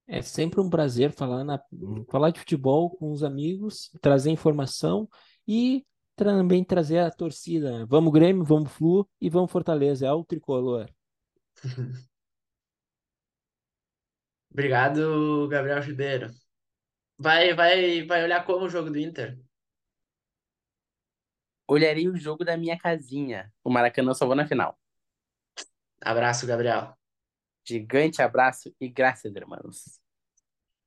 É 0.07 0.23
sempre 0.23 0.61
um 0.61 0.71
prazer 0.71 1.11
falar, 1.11 1.43
na, 1.43 1.61
falar 2.09 2.31
de 2.31 2.39
futebol 2.39 2.91
com 2.91 3.11
os 3.11 3.25
amigos, 3.25 3.91
trazer 4.01 4.31
informação 4.31 5.09
e 5.45 5.85
também 6.15 6.63
trazer 6.63 7.01
a 7.01 7.11
torcida. 7.11 7.85
Vamos 7.87 8.13
Grêmio, 8.13 8.45
vamos 8.45 8.71
Flu 8.71 9.11
e 9.21 9.29
vamos 9.29 9.51
Fortaleza. 9.51 10.07
É 10.07 10.13
o 10.13 10.23
tricolor. 10.23 10.89
Obrigado, 14.55 15.49
Gabriel 15.49 15.83
Ribeiro. 15.83 16.31
Vai, 17.19 17.55
vai, 17.55 18.05
vai 18.07 18.25
olhar 18.25 18.45
como 18.47 18.67
o 18.67 18.69
jogo 18.71 18.91
do 18.91 18.99
Inter? 18.99 19.39
Olharei 21.67 22.09
o 22.09 22.17
jogo 22.17 22.43
da 22.45 22.57
minha 22.57 22.79
casinha. 22.79 23.53
O 23.63 23.71
Maracanã 23.71 24.15
só 24.15 24.27
vou 24.27 24.35
na 24.35 24.47
final. 24.47 24.79
Abraço, 26.01 26.47
Gabriel. 26.47 26.97
Gigante 27.67 28.23
abraço 28.23 28.75
e 28.81 28.89
graças, 28.89 29.35
irmãos. 29.35 30.01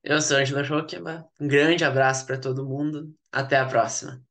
Eu 0.04 0.22
sou 0.22 0.38
Angela 0.38 0.64
Schockman. 0.64 1.24
Um 1.40 1.48
grande 1.48 1.84
abraço 1.84 2.26
para 2.26 2.40
todo 2.40 2.66
mundo. 2.66 3.16
Até 3.32 3.58
a 3.58 3.66
próxima. 3.68 4.27